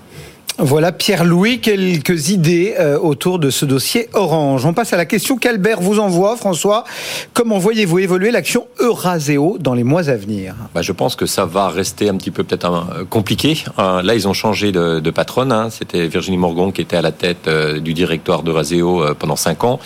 [0.58, 4.66] Voilà, Pierre-Louis, quelques idées euh, autour de ce dossier Orange.
[4.66, 6.84] On passe à la question qu'Albert vous envoie, François.
[7.32, 10.54] Comment voyez-vous évoluer l'action Euraseo dans les mois à venir?
[10.74, 13.64] Bah, Je pense que ça va rester un petit peu peut-être euh, compliqué.
[13.78, 15.52] Euh, là, ils ont changé de, de patronne.
[15.52, 15.70] Hein.
[15.70, 19.80] C'était Virginie Morgon qui était à la tête du directoire d'Euraseo pendant cinq ans.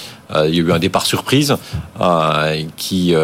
[0.47, 1.57] il y a eu un départ surprise
[2.77, 3.15] qui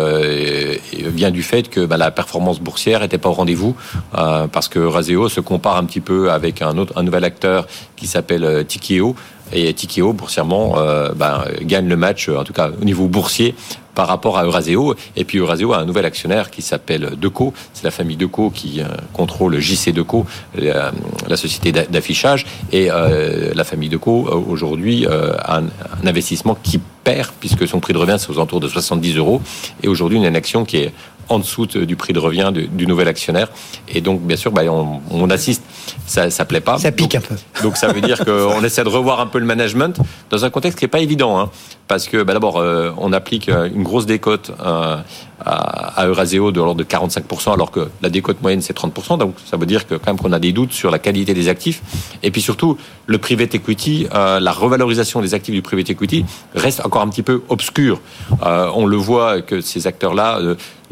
[0.93, 3.75] vient du fait que bah, la performance boursière n'était pas au rendez-vous
[4.13, 7.67] parce que Euraseo se compare un petit peu avec un autre, un nouvel acteur
[7.97, 9.15] qui s'appelle euh, Tikeo.
[9.55, 13.55] Et Tikeo, boursièrement, euh, ben, gagne le match, en tout cas au niveau boursier,
[13.95, 14.95] par rapport à Euraseo.
[15.15, 17.53] Et puis Euraseo a un nouvel actionnaire qui s'appelle Deco.
[17.75, 20.25] C'est la famille Deco qui euh, contrôle JC Deco,
[20.57, 22.47] la, société d'affichage.
[22.73, 25.65] Et la famille Deco, aujourd'hui, a un,
[26.07, 29.43] investissement qui perd, puisque son prix de revient, c'est aux alentours de 70 euros.
[29.83, 30.93] Et aujourd'hui, une action qui est
[31.29, 33.49] en dessous du prix de revient du, nouvel actionnaire.
[33.89, 35.63] Et donc, bien sûr, bah, on, assiste,
[36.07, 36.79] ça ne plaît pas.
[36.79, 37.35] Ça pique un peu.
[37.63, 39.99] Donc, ça veut dire qu'on essaie de revoir un peu le management
[40.31, 41.39] dans un contexte qui n'est pas évident.
[41.39, 41.51] Hein,
[41.93, 44.97] parce que, bah, d'abord, euh, on applique euh, une grosse décote euh,
[45.45, 49.19] à, Euraseo de l'ordre de 45%, alors que la décote moyenne, c'est 30%.
[49.19, 51.49] Donc, ça veut dire que quand même qu'on a des doutes sur la qualité des
[51.49, 51.83] actifs.
[52.23, 57.03] Et puis surtout, le private equity, la revalorisation des actifs du private equity reste encore
[57.03, 58.01] un petit peu obscur.
[58.41, 60.41] on le voit que ces acteurs-là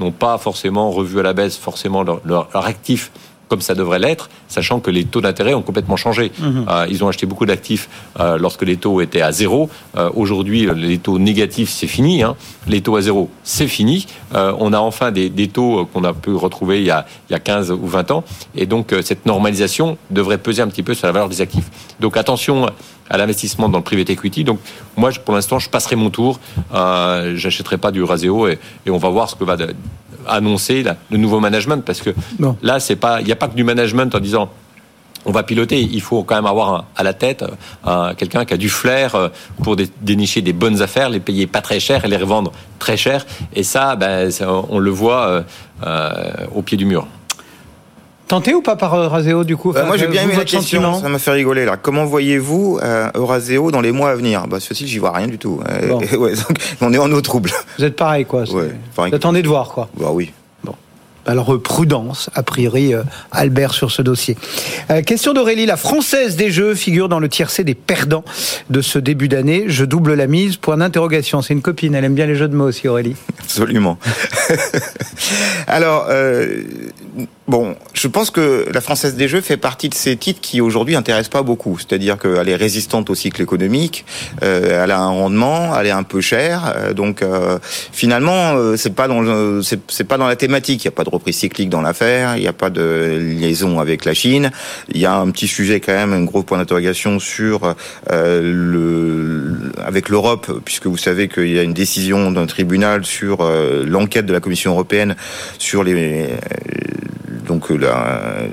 [0.00, 3.12] n'ont pas forcément revu à la baisse forcément leur, leur, actif
[3.50, 6.30] comme ça devrait l'être, sachant que les taux d'intérêt ont complètement changé.
[6.38, 6.66] Mhm.
[6.68, 7.88] Euh, ils ont acheté beaucoup d'actifs
[8.20, 9.68] euh, lorsque les taux étaient à zéro.
[9.96, 12.22] Euh, aujourd'hui, les taux négatifs, c'est fini.
[12.22, 12.36] Hein.
[12.68, 14.06] Les taux à zéro, c'est fini.
[14.32, 17.36] on a enfin des, des taux qu'on a pu retrouver il y, a, il y
[17.36, 18.24] a 15 ou 20 ans.
[18.54, 21.68] Et donc, cette normalisation devrait peser un petit peu sur la valeur des actifs.
[21.98, 22.68] Donc, attention
[23.10, 24.44] à l'investissement dans le private equity.
[24.44, 24.60] Donc
[24.96, 26.38] moi, pour l'instant, je passerai mon tour.
[26.72, 29.56] Euh, J'achèterai pas du Raseo et, et, on va voir ce que va
[30.26, 32.10] annoncer le nouveau management parce que
[32.62, 34.50] là, c'est pas, il n'y a pas que du management en disant
[35.26, 35.80] on va piloter.
[35.80, 37.44] Il faut quand même avoir à la tête
[37.86, 39.28] euh, quelqu'un qui a du flair euh,
[39.62, 43.26] pour dénicher des bonnes affaires, les payer pas très cher et les revendre très cher.
[43.54, 44.30] Et ça, ben,
[44.70, 45.44] on le voit
[45.86, 47.06] euh, au pied du mur.
[48.30, 51.08] Tenté ou pas par Euraseo du coup euh, Moi j'ai bien aimé la question, ça
[51.08, 51.76] m'a fait rigoler là.
[51.76, 54.46] Comment voyez-vous euh, Euraseo dans les mois à venir?
[54.46, 55.60] Bah ceci j'y vois rien du tout.
[55.68, 55.98] Euh,
[56.80, 57.50] on est en eau trouble.
[57.76, 58.44] Vous êtes pareil quoi.
[58.44, 58.60] Vous
[59.12, 59.88] attendez de voir quoi.
[59.98, 60.30] Bah oui.
[61.30, 64.36] Alors prudence, a priori, euh, Albert sur ce dossier.
[64.90, 68.24] Euh, question d'Aurélie, la française des jeux figure dans le tiercé des perdants
[68.68, 69.66] de ce début d'année.
[69.68, 71.40] Je double la mise, point d'interrogation.
[71.40, 73.14] C'est une copine, elle aime bien les jeux de mots aussi, Aurélie.
[73.38, 73.96] Absolument.
[75.68, 76.62] Alors, euh,
[77.46, 80.96] bon, je pense que la française des jeux fait partie de ces titres qui aujourd'hui
[80.96, 81.78] intéressent pas beaucoup.
[81.78, 84.04] C'est-à-dire qu'elle est résistante au cycle économique,
[84.42, 86.74] elle a un rendement, elle est un peu chère.
[86.96, 87.24] donc,
[87.92, 89.06] finalement, c'est pas
[90.10, 90.82] pas dans la thématique.
[90.82, 93.78] Il y a pas de reprise cyclique dans l'affaire, il n'y a pas de liaison
[93.78, 94.50] avec la Chine.
[94.92, 97.74] Il y a un petit sujet quand même, un gros point d'interrogation sur
[98.10, 103.42] euh, le avec l'Europe, puisque vous savez qu'il y a une décision d'un tribunal sur
[103.42, 105.14] euh, l'enquête de la Commission européenne
[105.58, 106.26] sur les euh,
[107.46, 108.46] donc la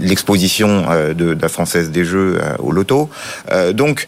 [0.00, 0.84] l'exposition
[1.14, 3.08] de, la française des jeux au loto.
[3.72, 4.06] donc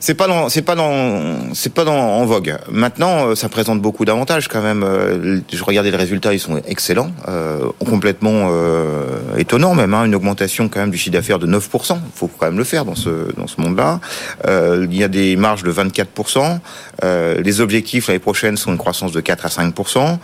[0.00, 2.56] c'est pas dans, c'est pas dans, c'est pas dans, en vogue.
[2.70, 4.84] Maintenant, euh, ça présente beaucoup d'avantages quand même.
[4.84, 9.94] Euh, je regardais les résultats, ils sont excellents, euh, complètement euh, étonnants même.
[9.94, 11.96] Hein, une augmentation quand même du chiffre d'affaires de 9%.
[11.96, 13.98] Il faut quand même le faire dans ce dans ce monde-là.
[14.46, 16.60] Euh, il y a des marges de 24%.
[17.02, 20.18] Euh, les objectifs l'année prochaine sont une croissance de 4 à 5%.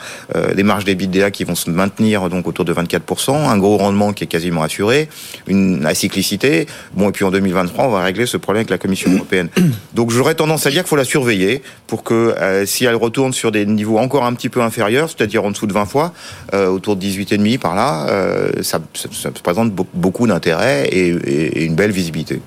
[0.55, 3.33] des marges d'EBITDA qui vont se maintenir donc autour de 24%.
[3.33, 5.09] Un gros rendement qui est quasiment assuré.
[5.49, 6.66] Une la cyclicité.
[6.95, 9.49] Bon et puis en 2023, on va régler ce problème avec la Commission européenne.
[9.94, 13.32] Donc j'aurais tendance à dire qu'il faut la surveiller pour que euh, si elle retourne
[13.32, 16.12] sur des niveaux encore un petit peu inférieurs, c'est-à-dire en dessous de 20 fois,
[16.52, 21.64] euh, autour de 18,5 par là, euh, ça, ça, ça, présente beaucoup d'intérêt et, et,
[21.64, 22.40] une belle visibilité.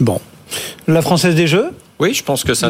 [0.00, 0.20] Bon.
[0.86, 1.70] La Française des Jeux?
[1.98, 2.66] Oui, je pense que c'est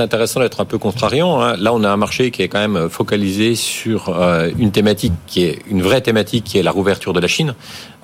[0.00, 1.42] intéressant d'être un peu contrariant.
[1.42, 1.56] Hein.
[1.58, 5.44] Là, on a un marché qui est quand même focalisé sur euh, une thématique qui
[5.44, 7.54] est une vraie thématique, qui est la rouverture de la Chine.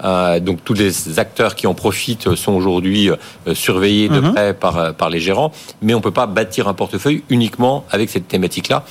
[0.05, 3.17] Euh, donc, tous les acteurs qui en profitent sont aujourd'hui euh,
[3.55, 4.33] surveillés de mhm.
[4.35, 5.51] près par, par les gérants.
[5.81, 8.85] Mais on peut pas bâtir un portefeuille uniquement avec cette thématique-là.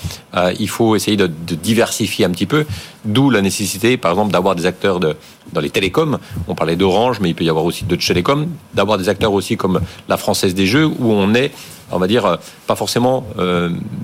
[0.60, 2.66] il faut essayer de, de, diversifier un petit peu.
[3.06, 5.16] D'où la nécessité, par exemple, d'avoir des acteurs de,
[5.54, 6.20] dans les télécoms.
[6.48, 8.48] On parlait d'Orange, mais il peut y avoir aussi d'autres télécoms.
[8.74, 11.52] D'avoir des acteurs aussi comme la Française des Jeux, où on est
[11.92, 12.38] on va dire,
[12.68, 13.26] pas forcément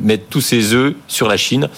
[0.01, 1.69] mettre tous ses œufs sur la Chine.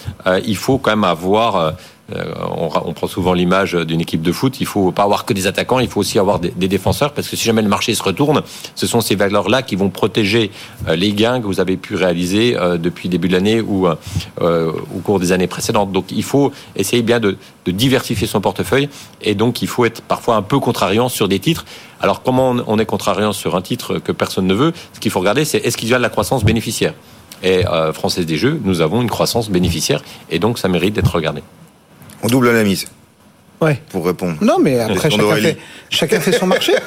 [0.46, 1.74] il faut quand même avoir
[2.16, 4.62] euh, on, prend souvent l'image d'une équipe de foot.
[4.62, 7.36] Il faut pas avoir que des attaquants, il faut aussi avoir des, défenseurs parce que
[7.36, 8.44] si jamais le marché se retourne,
[8.76, 10.52] ce sont ces valeurs-là qui vont protéger
[10.88, 15.00] euh, les gains que vous avez pu réaliser euh, depuis début de l'année ou au
[15.04, 15.92] cours des années précédentes.
[15.92, 18.88] Donc il faut essayer bien de, diversifier son portefeuille
[19.22, 21.66] et donc il faut être parfois un peu contrariant sur des titres.
[22.00, 24.72] Alors comment on est contrariant sur un titre que personne ne veut?
[24.94, 26.94] Ce qu'il faut regarder, c'est est-ce qu'il y a de la croissance bénéficiaire?
[27.44, 31.44] Et Française des Jeux, nous avons une croissance bénéficiaire et donc ça mérite d'être regardé.
[32.24, 32.88] On double la mise.
[33.60, 33.82] Ouais.
[33.90, 34.38] Pour répondre.
[34.42, 35.58] Non, mais après, chacun fait,
[35.90, 36.74] chacun fait, son marché.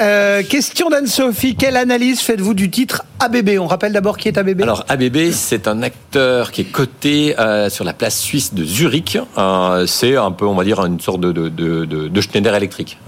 [0.00, 1.56] Euh, question d'Anne-Sophie.
[1.56, 5.66] Quelle analyse faites-vous du titre ABB On rappelle d'abord qui est ABB Alors, ABB, c'est
[5.66, 9.18] un acteur qui est coté euh, sur la place suisse de Zurich.
[9.38, 12.98] Euh, c'est un peu, on va dire, une sorte de, de, de, de Schneider électrique.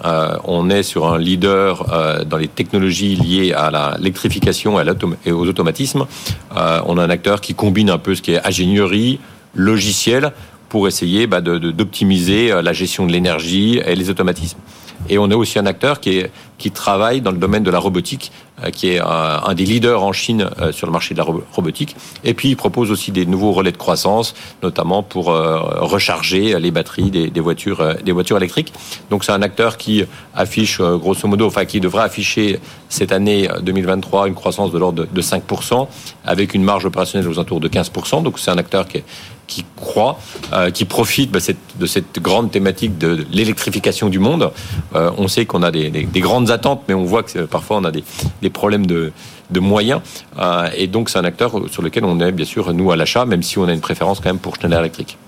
[0.44, 4.76] on est sur un leader dans les technologies liées à l'électrification
[5.24, 6.06] et aux automatismes.
[6.56, 9.20] on a un acteur qui combine un peu ce qui est ingénierie,
[9.54, 10.32] logiciel
[10.70, 14.58] pour essayer bah, d'optimiser euh, la gestion de l'énergie et les automatismes.
[15.08, 17.78] Et on a aussi un acteur qui, est, qui travaille dans le domaine de la
[17.78, 18.32] robotique,
[18.72, 21.96] qui est un, des leaders en Chine euh, sur le marché de la robotique.
[22.24, 27.10] Et puis il propose aussi des nouveaux relais de croissance, notamment pour recharger les batteries
[27.10, 28.72] des, voitures, des voitures électriques.
[29.10, 30.04] Donc c'est un acteur qui
[30.34, 35.22] affiche grosso modo, enfin qui devrait afficher cette année 2023 une croissance de l'ordre de
[35.22, 35.86] 5%,
[36.24, 38.22] avec une marge opérationnelle aux alentours de 15%.
[38.22, 39.02] Donc c'est un acteur qui
[39.50, 40.18] qui croit,
[40.52, 41.40] euh, qui profite bah,
[41.78, 44.52] de cette grande thématique de l'électrification du monde.
[44.94, 47.90] Euh, on sait qu'on a des, grandes attentes, mais on voit que parfois on a
[47.90, 48.04] des,
[48.50, 49.12] problèmes de,
[49.54, 50.00] moyens.
[50.38, 53.24] Euh, et donc c'est un acteur sur lequel on est bien sûr nous à l'achat,
[53.24, 55.18] même si on a une préférence quand même pour Schneider Electric.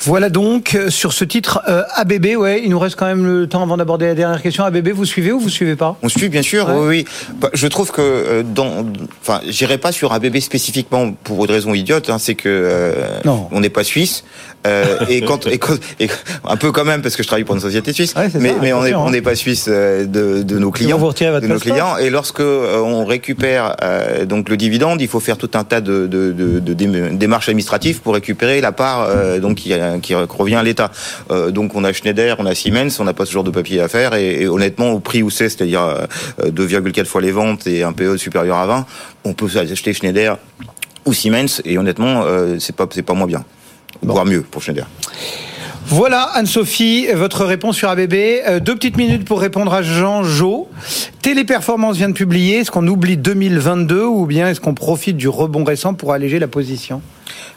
[0.00, 2.36] Voilà donc euh, sur ce titre euh, ABB.
[2.36, 4.64] Ouais, il nous reste quand même le temps avant d'aborder la dernière question.
[4.64, 5.96] ABB, vous suivez ou vous suivez pas?
[6.02, 6.68] On suit bien sûr.
[6.68, 7.04] Oui, oui.
[7.40, 8.86] Bah, je trouve que euh, dans,
[9.20, 12.10] enfin, j'irai pas sur ABB spécifiquement pour une raison idiote.
[12.10, 12.86] Hein, c'est que
[13.24, 14.24] on n'est pas suisse.
[15.08, 16.08] Et, quand, et,
[16.44, 18.82] un peu quand même parce que je travaille pour une société suisse, mais, mais on
[18.82, 21.96] n'est on pas suisse de, de nos clients, vous votre de nos clients.
[21.96, 23.76] Et lorsque on récupère
[24.26, 28.14] donc le dividende, il faut faire tout un tas de, de, de démarches administratives pour
[28.14, 29.08] récupérer la part
[29.40, 30.90] donc qui qui revient à l'État.
[31.30, 33.80] Euh, donc on a Schneider, on a Siemens, on n'a pas ce genre de papier
[33.80, 36.06] à faire et, honnêtement au prix où c'est, c'est-à-dire
[36.40, 38.86] 2,4 euh, fois les ventes et un PE supérieur à 20,
[39.24, 40.38] on peut acheter Schneider
[41.06, 43.44] ou Siemens et honnêtement euh, c'est pas c'est pas moins bien,
[44.02, 44.86] voire mieux pour Schneider.
[45.86, 48.12] Voilà, Anne-Sophie, votre réponse sur ABB.
[48.60, 50.68] deux petites minutes pour répondre à Jean Jo.
[51.22, 52.58] Téléperformance vient de publier.
[52.58, 56.46] Est-ce qu'on oublie 2022 ou bien est-ce qu'on profite du rebond récent pour alléger la
[56.46, 57.00] position?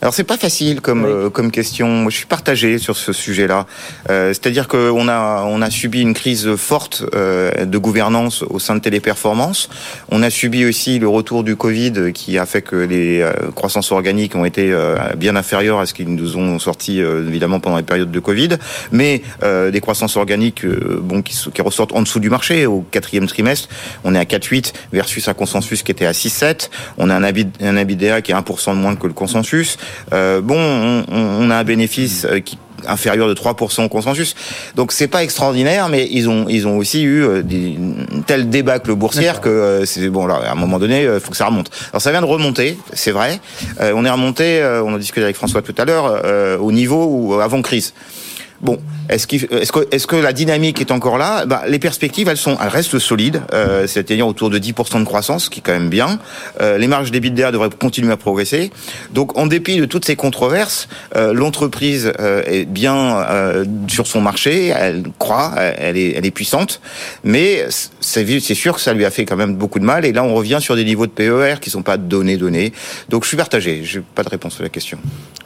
[0.01, 2.09] Alors c'est pas facile comme euh, comme question.
[2.09, 3.67] Je suis partagé sur ce sujet-là.
[4.09, 8.75] Euh, C'est-à-dire qu'on a on a subi une crise forte euh, de gouvernance au sein
[8.75, 9.69] de Téléperformance.
[10.09, 13.91] On a subi aussi le retour du Covid qui a fait que les euh, croissances
[13.91, 17.83] organiques ont été euh, bien inférieures à ce qu'ils nous ont sorti évidemment pendant les
[17.83, 18.57] périodes de Covid.
[18.91, 23.69] Mais des croissances organiques bon qui, qui ressortent en dessous du marché au quatrième trimestre.
[24.03, 26.69] On est à 4,8 versus un consensus qui était à 6,7.
[26.97, 29.60] On a un, un EBITDA qui est 1% de moins que le consensus.
[30.13, 30.57] Euh, bon,
[31.09, 32.57] on, a un bénéfice euh, qui
[32.87, 34.33] inférieur de 3% au consensus.
[34.75, 38.49] Donc c'est pas extraordinaire, mais ils ont ils ont aussi eu euh, des, une telle
[38.49, 41.69] débâcle boursière que c'est bon là à un moment donné faut que ça remonte.
[41.91, 43.39] Alors ça vient de remonter, c'est vrai.
[43.79, 47.61] on est remonté, on a discuté avec François tout à l'heure au niveau où avant
[47.61, 47.93] crise.
[48.61, 51.45] Bon, est-ce est que, est que, la dynamique est encore là?
[51.45, 55.45] Bah, Les perspectives, elles sont, elles restent solides, euh, c'est-à-dire autour de 10% de croissance,
[55.45, 56.19] ce qui est quand même bien.
[56.61, 58.71] Euh, les marges d'EBITDA devraient continuer à progresser.
[59.13, 64.21] Donc, en dépit de toutes ces controverses, euh, l'entreprise euh, est bien euh, sur son
[64.21, 66.81] marché, elle croit, elle est, elle est puissante,
[67.23, 67.65] mais
[67.99, 70.05] c'est sûr que ça lui a fait quand même beaucoup de mal.
[70.05, 72.73] Et là, on revient sur des niveaux de PER qui sont pas donnés, donnés.
[73.09, 73.81] Donc, je suis partagé.
[73.83, 74.99] J'ai pas de réponse à la question.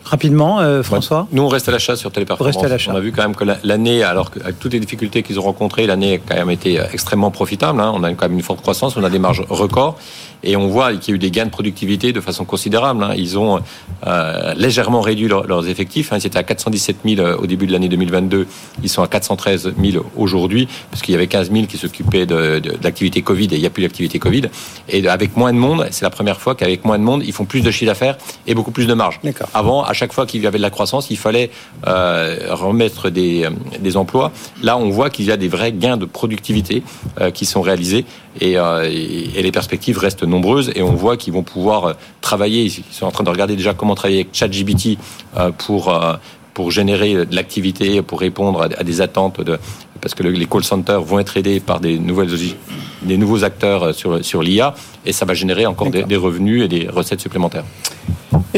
[0.06, 1.28] Rapidement, euh, François.
[1.32, 2.56] Nous, on reste à l'achat sur Téléperformance.
[2.88, 5.88] On a vu quand même que l'année, alors qu'avec toutes les difficultés qu'ils ont rencontrées,
[5.88, 7.82] l'année a quand même été extrêmement profitable.
[7.82, 7.92] Hein.
[7.96, 9.98] On a quand même une forte croissance, on a des marges records.
[10.46, 13.04] Et on voit qu'il y a eu des gains de productivité de façon considérable.
[13.04, 13.14] Hein.
[13.18, 13.60] Ils ont
[14.06, 16.14] euh, légèrement réduit leurs effectifs.
[16.14, 16.18] Hein.
[16.20, 18.48] Ils étaient à 417 000 euh, au début de l'année 2022.
[18.84, 22.60] Ils sont à 413 000 aujourd'hui, parce qu'il y avait 15 000 qui s'occupaient de,
[22.60, 24.44] de, l'activité Covid et il n'y a plus d'activité Covid.
[24.90, 27.46] Et avec moins de monde, c'est la première fois qu'avec moins de monde, ils font
[27.46, 29.20] plus de chiffre d'affaires et beaucoup plus de marge.
[29.54, 31.50] Avant, à chaque fois qu'il y avait de la croissance, il fallait
[31.88, 34.32] euh, remettre des, des, emplois.
[34.62, 36.84] Là, on voit qu'il y a des vrais gains de productivité
[37.20, 38.06] euh, qui sont réalisés
[38.42, 40.26] et, et, les perspectives restent
[40.74, 42.66] et on voit qu'ils vont pouvoir euh, travailler.
[42.66, 44.98] Ils sont en train de regarder déjà comment travailler avec ChatGPT
[45.38, 45.94] euh, pour
[46.54, 49.60] pour générer de l'activité, pour répondre à des attentes de,
[50.00, 52.32] parce que les call centers vont être aidés par des nouvelles
[53.02, 54.76] des nouveaux acteurs sur, sur l'IA
[55.06, 57.66] et ça va générer encore des, des revenus et des recettes supplémentaires.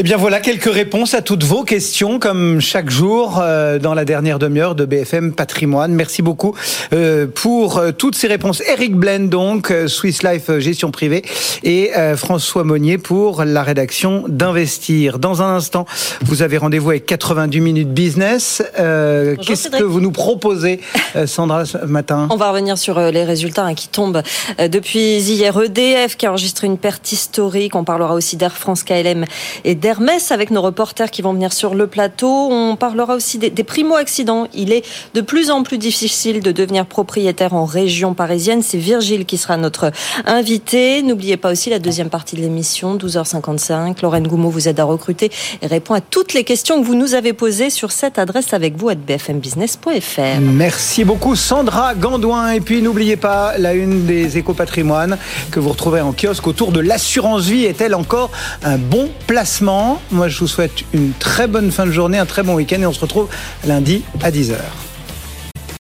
[0.00, 4.04] Eh bien voilà quelques réponses à toutes vos questions, comme chaque jour euh, dans la
[4.04, 5.92] dernière demi-heure de BFM Patrimoine.
[5.92, 6.54] Merci beaucoup
[6.92, 8.62] euh, pour euh, toutes ces réponses.
[8.68, 11.24] Eric Blaine donc, Swiss Life Gestion Privée,
[11.64, 15.18] et François Monnier pour la rédaction d'Investir.
[15.18, 15.84] Dans un instant,
[16.22, 18.62] vous avez rendez-vous avec 90 minutes business.
[18.76, 20.80] Qu'est-ce que vous nous proposez,
[21.26, 22.28] Sandra, ce matin?
[22.30, 24.22] On va revenir sur les résultats hein, qui tombent
[24.58, 25.56] depuis hier.
[25.56, 27.74] EDF qui enregistre une perte historique.
[27.74, 29.24] On parlera aussi d'Air France, KLM
[29.64, 32.48] et d'Hermès avec nos reporters qui vont venir sur le plateau.
[32.50, 34.48] On parlera aussi des, primo-accidents.
[34.54, 38.62] Il est de plus en plus difficile de devenir propriétaire en région parisienne.
[38.62, 39.92] C'est Virgile qui sera notre
[40.26, 41.02] invité.
[41.02, 44.00] N'oubliez pas aussi la deuxième partie de l'émission, 12h55.
[44.02, 45.30] Lorraine Goumeau vous aide à recruter
[45.62, 48.76] et répond à toutes les questions que vous nous avez posées sur cette adresse avec
[48.76, 50.40] vous à bfmbusiness.fr.
[50.40, 52.52] Merci beaucoup Sandra Gandouin.
[52.52, 55.18] Et puis n'oubliez pas la une des éco-patrimoines
[55.50, 57.64] que vous retrouverez en kiosque autour de l'assurance vie.
[57.64, 58.30] Est-elle encore
[58.62, 60.00] un bon placement?
[60.10, 62.86] Moi, je vous souhaite une très bonne fin de journée, un très bon week-end et
[62.86, 63.28] on se retrouve
[63.66, 64.56] lundi à 10h.